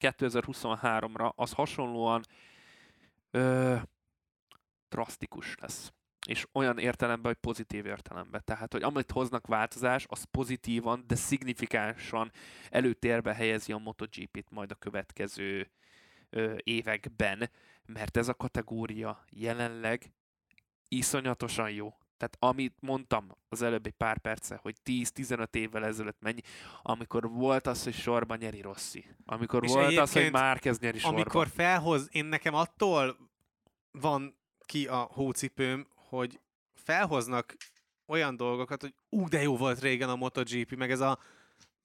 [0.00, 2.24] 2023-ra, az hasonlóan
[3.30, 3.76] ö,
[4.88, 5.92] drasztikus lesz.
[6.28, 8.42] És olyan értelemben, hogy pozitív értelemben.
[8.44, 12.32] Tehát, hogy amit hoznak változás, az pozitívan, de szignifikánsan
[12.70, 15.70] előtérbe helyezi a MotoGP-t majd a következő
[16.30, 17.50] ö, években,
[17.86, 20.12] mert ez a kategória jelenleg
[20.88, 21.94] iszonyatosan jó.
[22.16, 26.40] Tehát amit mondtam az előbb egy pár perce, hogy 10-15 évvel ezelőtt mennyi,
[26.82, 29.04] amikor volt az, hogy sorban nyeri Rossi.
[29.24, 31.20] Amikor és volt az, hogy Márquez nyeri sorban.
[31.20, 33.16] Amikor felhoz, én nekem attól
[33.90, 36.40] van ki a hócipőm, hogy
[36.74, 37.56] felhoznak
[38.06, 41.18] olyan dolgokat, hogy ú, de jó volt régen a MotoGP, meg ez a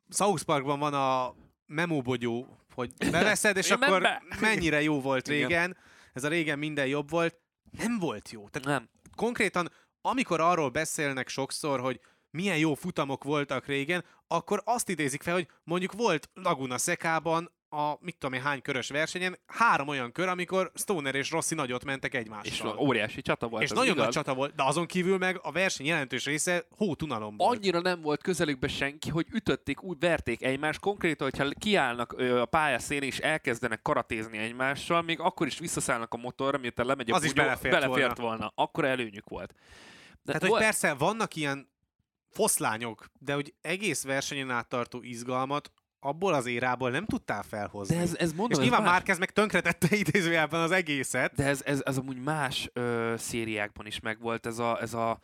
[0.10, 4.08] South Parkban van a memóbogyó, hogy beveszed, és akkor
[4.40, 5.50] mennyire jó volt régen.
[5.50, 5.78] Igen.
[6.14, 7.40] Ez a régen minden jobb volt.
[7.72, 8.50] Nem volt jó.
[8.50, 8.90] Tehát nem.
[9.16, 9.72] Konkrétan,
[10.02, 12.00] amikor arról beszélnek sokszor, hogy
[12.32, 17.98] milyen jó futamok voltak régen, akkor azt idézik fel, hogy mondjuk volt Laguna Szekában a
[18.00, 22.14] mit tudom én hány körös versenyen, három olyan kör, amikor Stoner és Rossi nagyot mentek
[22.14, 22.74] egymással.
[22.76, 23.64] És óriási csata volt.
[23.64, 24.04] És nagyon igaz.
[24.04, 27.56] nagy csata volt, de azon kívül meg a verseny jelentős része hótunalom volt.
[27.56, 30.80] Annyira nem volt közelükbe senki, hogy ütötték, úgy verték egymást.
[30.80, 36.58] Konkrétan, hogyha kiállnak a pályaszén és elkezdenek karatézni egymással, még akkor is visszaszállnak a motorra,
[36.58, 38.38] miután lemegy a Az bunyó, is belefért, belefért volna.
[38.38, 38.52] volna.
[38.56, 39.54] Akkor előnyük volt.
[40.22, 40.54] De Tehát, volt...
[40.54, 41.70] hogy persze vannak ilyen
[42.30, 47.96] foszlányok, de hogy egész versenyen át tartó izgalmat abból az érából nem tudtál felhozni.
[47.96, 51.34] De ez, ez mondom, És nyilván már kezd meg tönkretette idézőjelben az egészet.
[51.36, 55.20] De ez, ez, ez amúgy más ö, szériákban is megvolt, ez a, ez a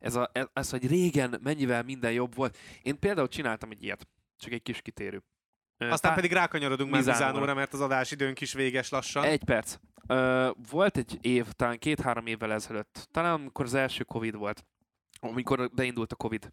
[0.00, 2.58] ez, a, ez, ez, hogy régen mennyivel minden jobb volt.
[2.82, 4.08] Én például csináltam egy ilyet,
[4.38, 5.22] csak egy kis kitérő.
[5.78, 6.14] Aztán Pá...
[6.14, 9.24] pedig rákanyarodunk már Mizánóra, mert az adásidőnk is véges lassan.
[9.24, 9.76] Egy perc.
[10.06, 14.64] Ö, volt egy év, talán két-három évvel ezelőtt, talán amikor az első Covid volt,
[15.20, 16.52] amikor beindult a Covid.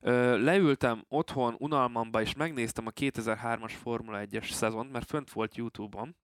[0.00, 6.16] Leültem otthon unalmamba, és megnéztem a 2003-as Formula 1-es szezont, mert fönt volt YouTube-on,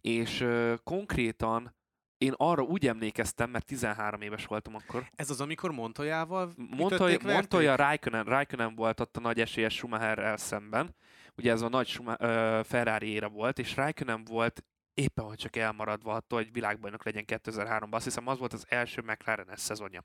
[0.00, 0.46] és
[0.84, 1.76] konkrétan
[2.18, 5.10] én arra úgy emlékeztem, mert 13 éves voltam akkor.
[5.14, 10.94] Ez az, amikor Montoyával Montoya, Montoya Raikkonen, Raikkonen volt ott a nagy esélyes Schumacherrel szemben.
[11.36, 14.64] Ugye ez a nagy Schuma- uh, Ferrari éra volt, és Raikkonen volt
[14.94, 17.90] éppen, hogy csak elmaradva attól, hogy világbajnok legyen 2003-ban.
[17.90, 20.04] Azt hiszem, az volt az első McLaren-es szezonja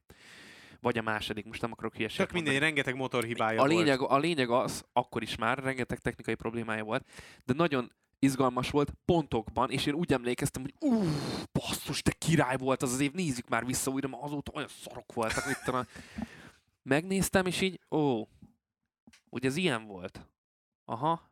[0.83, 4.11] vagy a második, most nem akarok hülyeséget Csak minden, rengeteg motorhibája a lényeg, volt.
[4.11, 7.05] A lényeg az, akkor is már rengeteg technikai problémája volt,
[7.45, 12.81] de nagyon izgalmas volt pontokban, és én úgy emlékeztem, hogy uff, basszus, de király volt
[12.81, 15.83] az az év, nézzük már vissza újra, mert azóta olyan szarok voltak, mit tudom.
[16.83, 18.27] Megnéztem, és így, ó,
[19.29, 20.27] ugye ez ilyen volt.
[20.85, 21.31] Aha,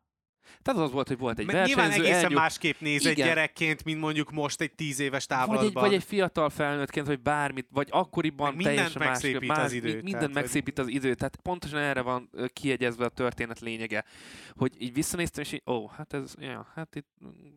[0.61, 1.81] tehát az volt, hogy volt egy Mert versenyző.
[1.81, 2.39] Nyilván egészen elnyug...
[2.39, 3.11] másképp néz Igen.
[3.11, 5.57] egy gyerekként, mint mondjuk most egy tíz éves távlatban.
[5.57, 9.41] Vagy egy, vagy egy fiatal felnőttként, vagy bármit, vagy akkoriban Meg teljesen másképp.
[9.41, 9.93] Más, az idő.
[9.93, 11.13] Minden tehát, megszépít az idő.
[11.13, 14.03] Tehát pontosan erre van kiegyezve a történet lényege.
[14.55, 17.07] Hogy így visszanéztem, és így, ó, hát ez, ja, hát itt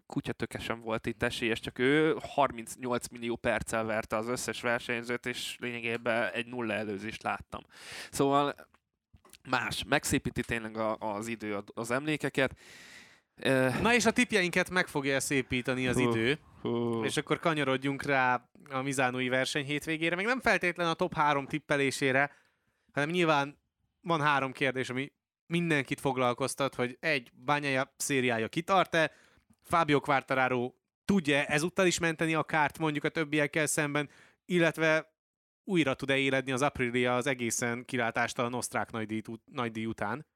[0.07, 6.31] kutyatökesen volt itt esélyes, csak ő 38 millió perccel verte az összes versenyzőt, és lényegében
[6.33, 7.61] egy nulla előzést láttam.
[8.11, 8.55] Szóval
[9.49, 12.57] más, megszépíti tényleg a, az idő az emlékeket.
[13.81, 16.39] Na és a tipjeinket meg fogja szépíteni az uh, idő.
[16.63, 17.05] Uh.
[17.05, 22.31] És akkor kanyarodjunk rá a Mizánói verseny hétvégére, meg nem feltétlen a top három tippelésére,
[22.93, 23.59] hanem nyilván
[24.01, 25.13] van három kérdés, ami
[25.47, 29.11] mindenkit foglalkoztat, hogy egy, bányája szériája kitart-e,
[29.63, 30.73] Fábio Quartararo
[31.05, 34.11] tudja ezúttal is menteni a kárt mondjuk a többiekkel szemben,
[34.45, 35.14] illetve
[35.65, 40.27] újra tud-e éledni az Aprilia az egészen kilátástalan osztrák nagydíj, nagydíj után?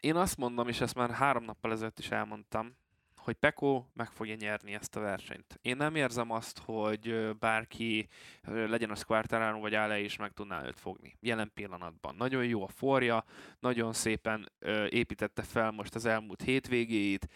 [0.00, 2.76] Én azt mondom, és ezt már három nappal ezelőtt is elmondtam,
[3.16, 5.58] hogy Peko meg fogja nyerni ezt a versenyt.
[5.62, 8.08] Én nem érzem azt, hogy bárki,
[8.42, 11.16] legyen a Quartararo vagy Ale is meg tudná őt fogni.
[11.20, 12.14] Jelen pillanatban.
[12.14, 13.24] Nagyon jó a forja,
[13.58, 14.52] nagyon szépen
[14.88, 17.28] építette fel most az elmúlt hétvégéit,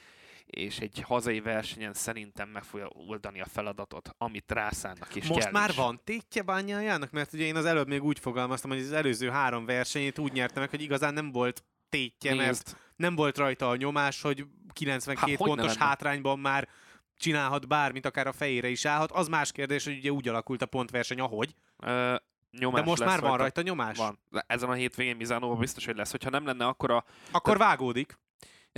[0.47, 5.53] és egy hazai versenyen szerintem meg fogja oldani a feladatot, amit rászánnak és Most kell
[5.53, 5.77] már is.
[5.77, 7.11] van tétje bányájának?
[7.11, 10.61] Mert ugye én az előbb még úgy fogalmaztam, hogy az előző három versenyét úgy nyerte
[10.61, 12.45] meg, hogy igazán nem volt tétje, Nézd.
[12.45, 16.69] mert nem volt rajta a nyomás, hogy 92 Há, pontos hátrányban már
[17.17, 19.13] csinálhat bármit, akár a fejére is állhat.
[19.13, 21.55] Az más kérdés, hogy ugye úgy alakult a pontverseny, ahogy.
[21.77, 22.17] Ö,
[22.59, 23.97] nyomás De most már van rajta nyomás?
[23.97, 24.19] Van.
[24.47, 26.11] Ezen a hétvégén Mizánóban biztos, hogy lesz.
[26.11, 27.05] Hogyha nem lenne, akkor a...
[27.31, 28.19] Akkor vágódik.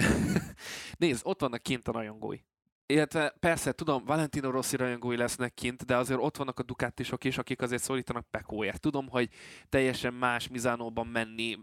[0.99, 2.39] Nézd, ott vannak kint a rajongói.
[2.91, 7.39] Illetve persze, tudom, Valentino Rossi rajongói lesznek kint, de azért ott vannak a Ducatisok is,
[7.39, 8.81] akik azért szólítanak Pekóért.
[8.81, 9.29] Tudom, hogy
[9.69, 11.59] teljesen más Mizánóban menni,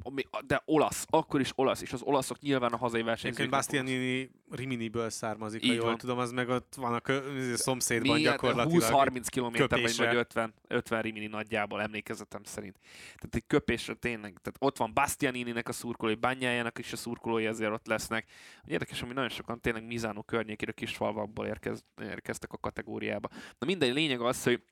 [0.47, 3.49] de olasz, akkor is olasz, és az olaszok nyilván a hazai versenyzők.
[3.49, 5.97] Bastianini Riminiből származik, Így ha jól van.
[5.97, 9.09] tudom, az meg ott van a, kö- a szomszédban Mi, gyakorlatilag.
[9.13, 12.79] 20-30 km vagy 50, 50 Rimini nagyjából emlékezetem szerint.
[13.03, 17.71] Tehát egy köpésre tényleg, tehát ott van Bastianininek a szurkolói, Bányájának is a szurkolói azért
[17.71, 18.27] ott lesznek.
[18.65, 23.27] Érdekes, hogy nagyon sokan tényleg Mizánó környékére kis falvakból érkez, érkeztek a kategóriába.
[23.57, 24.63] Na mindegy, lényeg az, hogy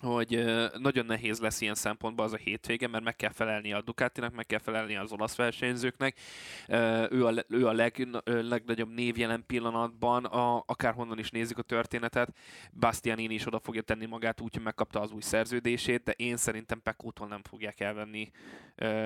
[0.00, 0.44] hogy
[0.78, 4.46] nagyon nehéz lesz ilyen szempontból az a hétvége, mert meg kell felelni a Ducatinak, meg
[4.46, 6.18] kell felelni az olasz versenyzőknek.
[7.10, 12.36] Ő a, ő a leg, legnagyobb név jelen pillanatban, a, akárhonnan is nézik a történetet.
[12.72, 16.82] Bastianini is oda fogja tenni magát úgy, hogy megkapta az új szerződését, de én szerintem
[16.82, 18.30] Pekótól nem fogják elvenni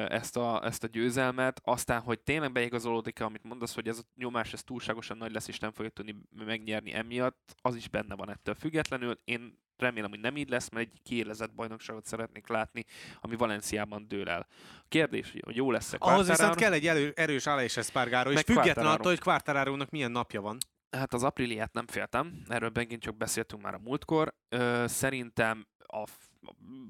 [0.09, 1.61] ezt a, ezt a győzelmet.
[1.65, 5.59] Aztán, hogy tényleg beigazolódik amit mondasz, hogy ez a nyomás ez túlságosan nagy lesz, és
[5.59, 9.19] nem fogja tudni megnyerni emiatt, az is benne van ettől függetlenül.
[9.25, 12.85] Én remélem, hogy nem így lesz, mert egy kiélezett bajnokságot szeretnék látni,
[13.21, 14.47] ami Valenciában dől el.
[14.79, 18.87] A kérdés, hogy jó lesz-e Ahhoz viszont kell egy elő, erős Aleix Espargaro, és független
[18.87, 20.59] attól, hogy Quartararo-nak milyen napja van.
[20.91, 24.35] Hát az apríliát nem féltem, erről megint csak beszéltünk már a múltkor.
[24.49, 26.05] Ö, szerintem a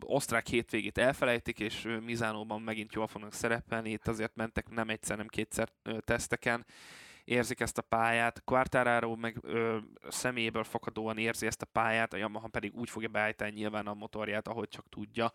[0.00, 3.90] osztrák hétvégét elfelejtik, és Mizánóban megint jól fognak szerepelni.
[3.90, 5.68] Itt azért mentek nem egyszer, nem kétszer
[6.00, 6.66] teszteken
[7.26, 9.76] érzik ezt a pályát, Quartararo meg ö,
[10.08, 14.48] személyéből fakadóan érzi ezt a pályát, a Yamaha pedig úgy fogja beállítani nyilván a motorját,
[14.48, 15.32] ahogy csak tudja.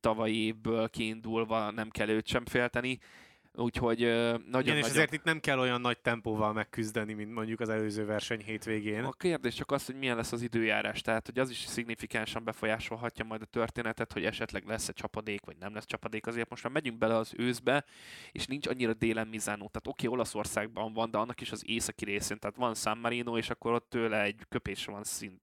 [0.00, 2.98] Tavalyi évből kiindulva nem kell őt sem félteni,
[3.54, 4.76] Úgyhogy nagyon Igen, nagyon...
[4.76, 9.04] és ezért itt nem kell olyan nagy tempóval megküzdeni, mint mondjuk az előző verseny hétvégén.
[9.04, 13.24] A kérdés csak az, hogy milyen lesz az időjárás, tehát hogy az is szignifikánsan befolyásolhatja
[13.24, 16.26] majd a történetet, hogy esetleg lesz-e csapadék, vagy nem lesz csapadék.
[16.26, 17.84] Azért most már megyünk bele az őszbe,
[18.32, 19.68] és nincs annyira délen Mizánó.
[19.68, 23.38] Tehát oké, okay, Olaszországban van, de annak is az északi részén, tehát van San Marino,
[23.38, 25.40] és akkor ott tőle egy köpésre van szín,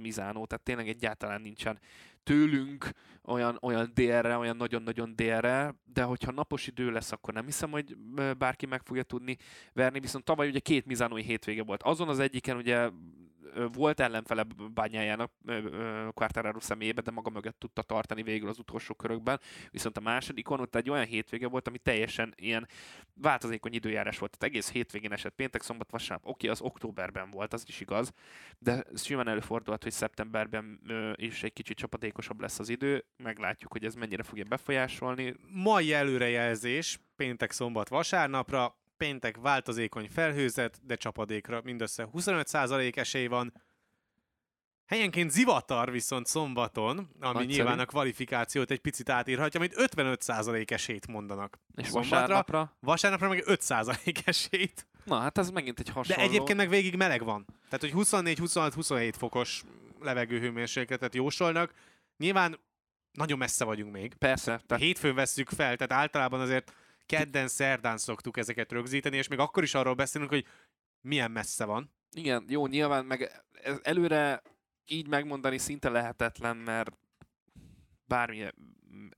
[0.00, 1.78] Mizánó, tehát tényleg egyáltalán nincsen
[2.22, 2.90] tőlünk
[3.24, 7.96] olyan, olyan délre, olyan nagyon-nagyon délre, de hogyha napos idő lesz, akkor nem hiszem, hogy
[8.38, 9.36] bárki meg fogja tudni
[9.72, 11.82] verni, viszont tavaly ugye két Mizánói hétvége volt.
[11.82, 12.90] Azon az egyiken ugye
[13.72, 15.32] volt ellenfele bányájának
[16.14, 19.40] Quartararo személyében, de maga mögött tudta tartani végül az utolsó körökben.
[19.70, 22.68] Viszont a másodikon ott egy olyan hétvége volt, ami teljesen ilyen
[23.14, 24.38] változékony időjárás volt.
[24.38, 26.28] Tehát egész hétvégén esett péntek, szombat, vasárnap.
[26.28, 28.12] Oké, az októberben volt, az is igaz,
[28.58, 30.80] de simán előfordulhat, hogy szeptemberben
[31.14, 33.04] is egy kicsit csapadékosabb lesz az idő.
[33.16, 35.34] Meglátjuk, hogy ez mennyire fogja befolyásolni.
[35.52, 43.52] Mai előrejelzés péntek, szombat, vasárnapra péntek változékony felhőzet, de csapadékra mindössze 25% esély van.
[44.86, 47.46] Helyenként zivatar viszont szombaton, ami Nagyszerű.
[47.46, 51.58] nyilván a kvalifikációt egy picit átírhatja, amit 55% esélyt mondanak.
[51.76, 52.76] És Szombatra, vasárnapra?
[52.80, 54.86] Vasárnapra meg 5% esélyt.
[55.04, 56.22] Na, hát ez megint egy hasonló.
[56.22, 57.44] De egyébként meg végig meleg van.
[57.46, 59.62] Tehát, hogy 24, 26, 27 fokos
[60.00, 61.74] levegőhőmérsékletet jósolnak.
[62.16, 62.58] Nyilván
[63.12, 64.14] nagyon messze vagyunk még.
[64.14, 64.62] Persze.
[64.66, 64.82] Tehát...
[64.82, 66.72] Hétfőn vesszük fel, tehát általában azért
[67.16, 70.46] kedden, szerdán szoktuk ezeket rögzíteni, és még akkor is arról beszélünk, hogy
[71.00, 71.92] milyen messze van.
[72.12, 73.42] Igen, jó, nyilván meg
[73.82, 74.42] előre
[74.86, 76.96] így megmondani szinte lehetetlen, mert
[78.04, 78.46] bármi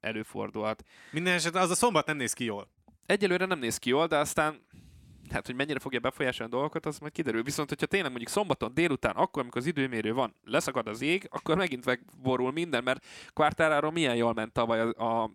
[0.00, 0.84] előfordulhat.
[1.10, 2.70] Minden esetre az a szombat nem néz ki jól.
[3.06, 4.66] Egyelőre nem néz ki jól, de aztán
[5.32, 7.42] hát, hogy mennyire fogja befolyásolni a dolgokat, az majd kiderül.
[7.42, 11.56] Viszont, hogyha tényleg mondjuk szombaton délután, akkor, amikor az időmérő van, leszakad az ég, akkor
[11.56, 15.30] megint megborul minden, mert Quartararo milyen jól ment tavaly a, a,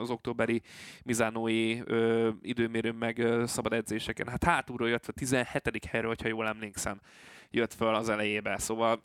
[0.00, 0.62] az októberi
[1.04, 4.28] Mizánói ö, időmérő meg ö, szabad edzéseken.
[4.28, 5.84] Hát hátulról jött a 17.
[5.90, 7.00] helyről, hogyha jól emlékszem,
[7.50, 8.58] jött föl az elejébe.
[8.58, 9.02] Szóval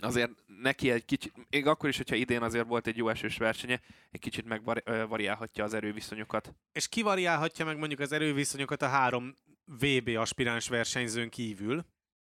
[0.00, 3.80] azért neki egy kicsit, még akkor is, hogyha idén azért volt egy jó esős versenye,
[4.10, 6.54] egy kicsit megvariálhatja az erőviszonyokat.
[6.72, 9.34] És kivariálhatja meg mondjuk az erőviszonyokat a három
[9.64, 11.84] VB aspiráns versenyzőn kívül?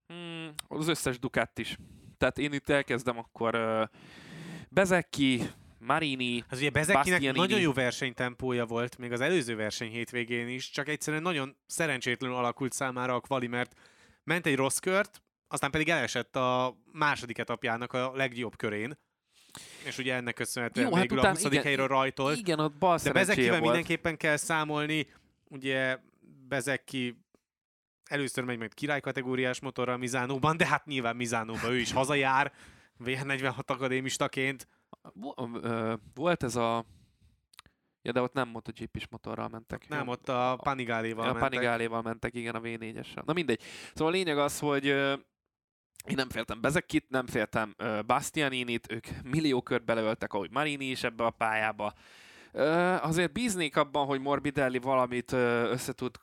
[0.08, 1.78] Hmm, az összes Ducat is.
[2.18, 3.84] Tehát én itt elkezdem akkor uh,
[4.70, 5.42] Bezeki,
[5.80, 10.88] Marini, Az ugye Bezekinek nagyon jó versenytempója volt, még az előző verseny hétvégén is, csak
[10.88, 13.80] egyszerűen nagyon szerencsétlenül alakult számára a kvali, mert
[14.24, 18.98] ment egy rossz kört, aztán pedig elesett a második etapjának a legjobb körén.
[19.86, 21.44] És ugye ennek köszönhetően Jó, hát végül után, a 20.
[21.44, 22.38] Igen, helyről rajtolt.
[22.38, 25.08] Igen, ott bal De Bezekivel mindenképpen kell számolni.
[25.48, 25.98] Ugye
[26.48, 27.24] Bezeki
[28.04, 32.54] először megy majd királykategóriás motorral Mizánóban, de hát nyilván Mizánóban ő is hazajár,
[33.04, 34.68] VR46 akadémistaként.
[36.14, 36.86] Volt ez a
[38.02, 39.88] Ja, de ott nem MotoGP-s motorral mentek.
[39.88, 40.12] Nem, jó.
[40.12, 41.44] ott a Panigáléval a, mentek.
[41.44, 43.24] A Panigáléval mentek, igen, a V4-essel.
[43.26, 43.62] Na mindegy.
[43.94, 44.96] Szóval a lényeg az, hogy
[46.08, 51.04] én nem féltem Bezekit, nem féltem uh, Bastianinit, ők millió kört beleöltek, ahogy Marini is
[51.04, 51.94] ebbe a pályába.
[53.02, 56.16] azért bíznék abban, hogy Morbidelli valamit össze tud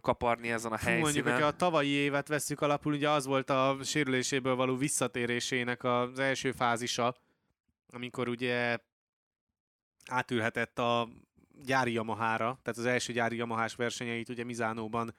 [0.00, 1.00] kaparni ezen a helyszínen.
[1.00, 6.18] Mondjuk, hogyha a tavalyi évet veszük alapul, ugye az volt a sérüléséből való visszatérésének az
[6.18, 7.14] első fázisa,
[7.92, 8.78] amikor ugye
[10.10, 11.08] átülhetett a
[11.64, 15.14] gyári Yamahára, tehát az első gyári Yamahás versenyeit ugye Mizánóban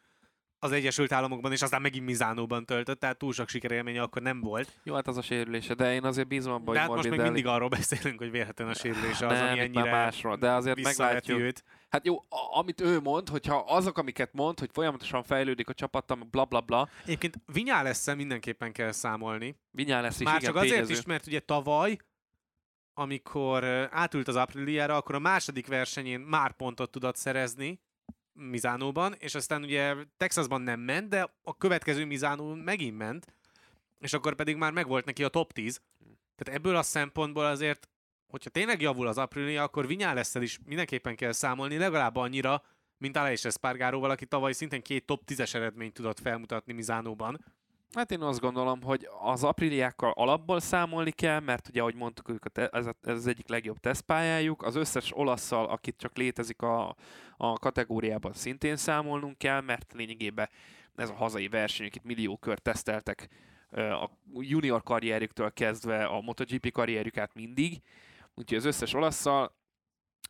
[0.64, 4.80] az Egyesült Államokban, és aztán megint Mizánóban töltött, tehát túl sok sikerélménye akkor nem volt.
[4.84, 7.46] Jó, hát az a sérülése, de én azért bízom abban, hogy hát most még mindig
[7.46, 11.40] arról beszélünk, hogy vélhetően a sérülése az, nem, ami ennyire másról, de azért meglátjuk.
[11.40, 11.64] Őt.
[11.90, 16.46] Hát jó, amit ő mond, hogyha azok, amiket mond, hogy folyamatosan fejlődik a csapattam, bla
[16.46, 16.90] bla bla.
[17.04, 19.56] Egyébként Vinyá lesz mindenképpen kell számolni.
[19.72, 20.94] Vinyá lesz is, Már igen, csak azért tényező.
[20.94, 21.98] is, mert ugye tavaly
[22.94, 27.80] amikor átült az Apriliára, akkor a második versenyén már pontot tudott szerezni,
[28.34, 33.34] Mizánóban, és aztán ugye Texasban nem ment, de a következő Mizánón megint ment,
[34.00, 35.82] és akkor pedig már megvolt neki a top 10.
[36.36, 37.90] Tehát ebből a szempontból azért,
[38.28, 42.64] hogyha tényleg javul az Aprilia, akkor lesz is mindenképpen kell számolni, legalább annyira,
[42.98, 47.46] mint Aleix Espargaróval, aki tavaly szintén két top 10-es eredményt tudott felmutatni Mizánóban.
[47.94, 52.86] Hát én azt gondolom, hogy az apriliákkal alapból számolni kell, mert ugye, ahogy mondtuk, ez,
[53.02, 54.64] ez az egyik legjobb tesztpályájuk.
[54.64, 56.96] Az összes olaszszal, akit csak létezik a,
[57.38, 60.50] a kategóriában szintén számolnunk kell, mert lényegében
[60.96, 63.30] ez a hazai verseny, akit millió kör teszteltek
[63.72, 67.82] a junior karrierjüktől kezdve a MotoGP karrierjüket mindig.
[68.36, 69.56] Úgyhogy az összes olaszszal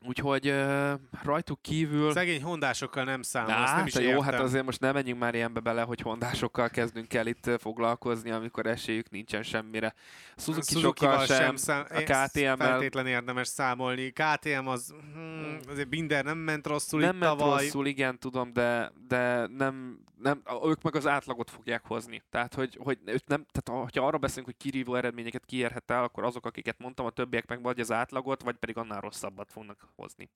[0.06, 0.92] Úgyhogy uh,
[1.24, 2.12] rajtuk kívül...
[2.12, 4.22] Szegény hondásokkal nem számol, Á, nem is jó, értem.
[4.22, 8.66] hát azért most nem menjünk már ilyenbe bele, hogy hondásokkal kezdünk el itt foglalkozni, amikor
[8.66, 9.94] esélyük nincsen semmire.
[10.38, 11.86] Suzuki sokkal sem, sem szám...
[11.90, 12.56] a KTM-mel...
[12.56, 14.12] Feltétlen érdemes számolni.
[14.12, 14.94] KTM az...
[15.14, 17.64] Hmm, azért Binder nem ment rosszul nem itt ment tavaly.
[17.64, 22.22] rosszul, igen, tudom, de, de nem, nem, ők meg az átlagot fogják hozni.
[22.30, 26.46] Tehát, hogy, hogy nem, tehát, ha arra beszélünk, hogy kirívó eredményeket kiérhet el, akkor azok,
[26.46, 30.30] akiket mondtam, a többiek meg vagy az átlagot, vagy pedig annál rosszabbat fognak hozni.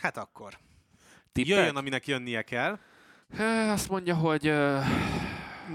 [0.00, 0.58] Hát akkor.
[1.32, 1.50] Tippek?
[1.50, 2.78] Jöjjön, aminek jönnie kell.
[3.68, 4.48] Azt mondja, hogy...
[4.48, 4.84] Uh...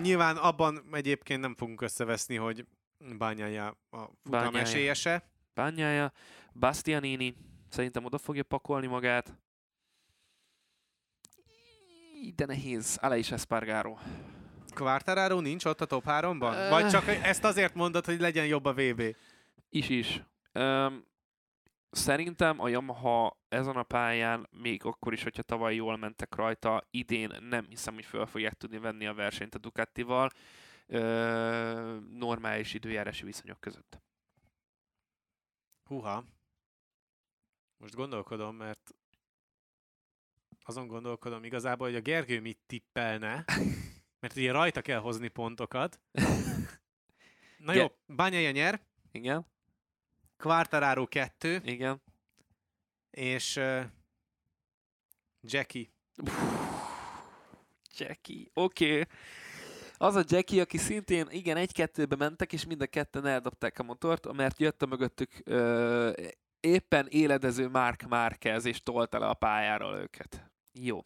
[0.01, 2.65] Nyilván abban egyébként nem fogunk összeveszni, hogy
[3.18, 5.30] bányája a futam esélyese.
[5.53, 6.11] Bányája.
[6.53, 7.35] Bastianini
[7.69, 9.38] szerintem oda fogja pakolni magát.
[12.35, 12.97] De nehéz.
[13.01, 13.97] Aleix Espargaro.
[14.73, 16.68] Quartararo nincs ott a top 3-ban?
[16.69, 19.15] Vagy csak ezt azért mondod, hogy legyen jobb a VB?
[19.69, 20.23] Is is.
[20.53, 21.05] Um,
[21.91, 27.38] Szerintem a Yamaha ezen a pályán, még akkor is, hogyha tavaly jól mentek rajta, idén
[27.39, 30.30] nem hiszem, hogy fel fogják tudni venni a versenyt a Ducatival
[30.88, 34.01] ö, normális időjárási viszonyok között.
[35.84, 36.23] Húha.
[37.77, 38.95] Most gondolkodom, mert
[40.63, 43.45] azon gondolkodom igazából, hogy a Gergő mit tippelne,
[44.19, 45.99] mert ugye rajta kell hozni pontokat.
[47.65, 48.81] Na jó, Bányája nyer.
[49.11, 49.45] Igen.
[50.41, 51.61] Quartararo 2.
[51.63, 52.01] Igen.
[53.11, 53.84] És uh,
[55.41, 55.88] Jackie.
[57.97, 58.91] Jackie, oké.
[58.91, 59.05] Okay.
[59.97, 64.34] Az a Jackie, aki szintén, igen, egy-kettőbe mentek, és mind a ketten eldobták a motort,
[64.34, 66.11] mert jött a mögöttük ö,
[66.59, 70.51] éppen éledező Mark Márquez, és tolta le a pályáról őket.
[70.73, 71.05] Jó.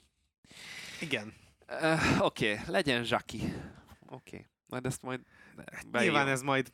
[1.02, 1.34] Igen.
[1.68, 3.41] Uh, Oké, okay, legyen Jackie.
[4.07, 4.45] Oké, okay.
[4.68, 5.22] majd ezt majd...
[5.91, 6.72] Nyilván ez majd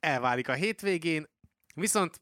[0.00, 1.26] elválik a hétvégén.
[1.74, 2.20] Viszont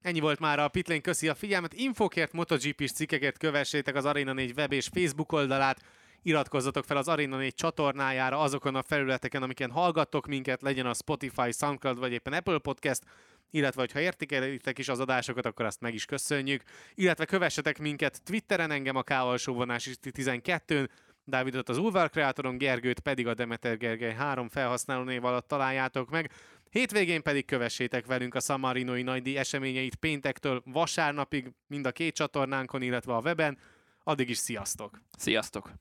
[0.00, 1.72] ennyi volt már a Pitlane, köszi a figyelmet.
[1.72, 5.80] Infokért, MotoGP-s cikkeket kövessétek az Arena 4 web és Facebook oldalát,
[6.22, 11.52] iratkozzatok fel az Arena 4 csatornájára azokon a felületeken, amiken hallgattok minket, legyen a Spotify,
[11.52, 13.02] Soundcloud vagy éppen Apple Podcast,
[13.50, 16.62] illetve ha értékelitek is az adásokat, akkor azt meg is köszönjük.
[16.94, 20.88] Illetve kövessetek minket Twitteren, engem a K 12-n,
[21.24, 26.30] Dávidot az Ulvar kreátoron, Gergőt pedig a Demeter Gergely 3 felhasználó név alatt találjátok meg.
[26.72, 33.14] Hétvégén pedig kövessétek velünk a Samarinoi nagydíj eseményeit péntektől vasárnapig mind a két csatornánkon, illetve
[33.14, 33.58] a weben.
[34.04, 35.02] Addig is sziasztok!
[35.18, 35.72] Sziasztok!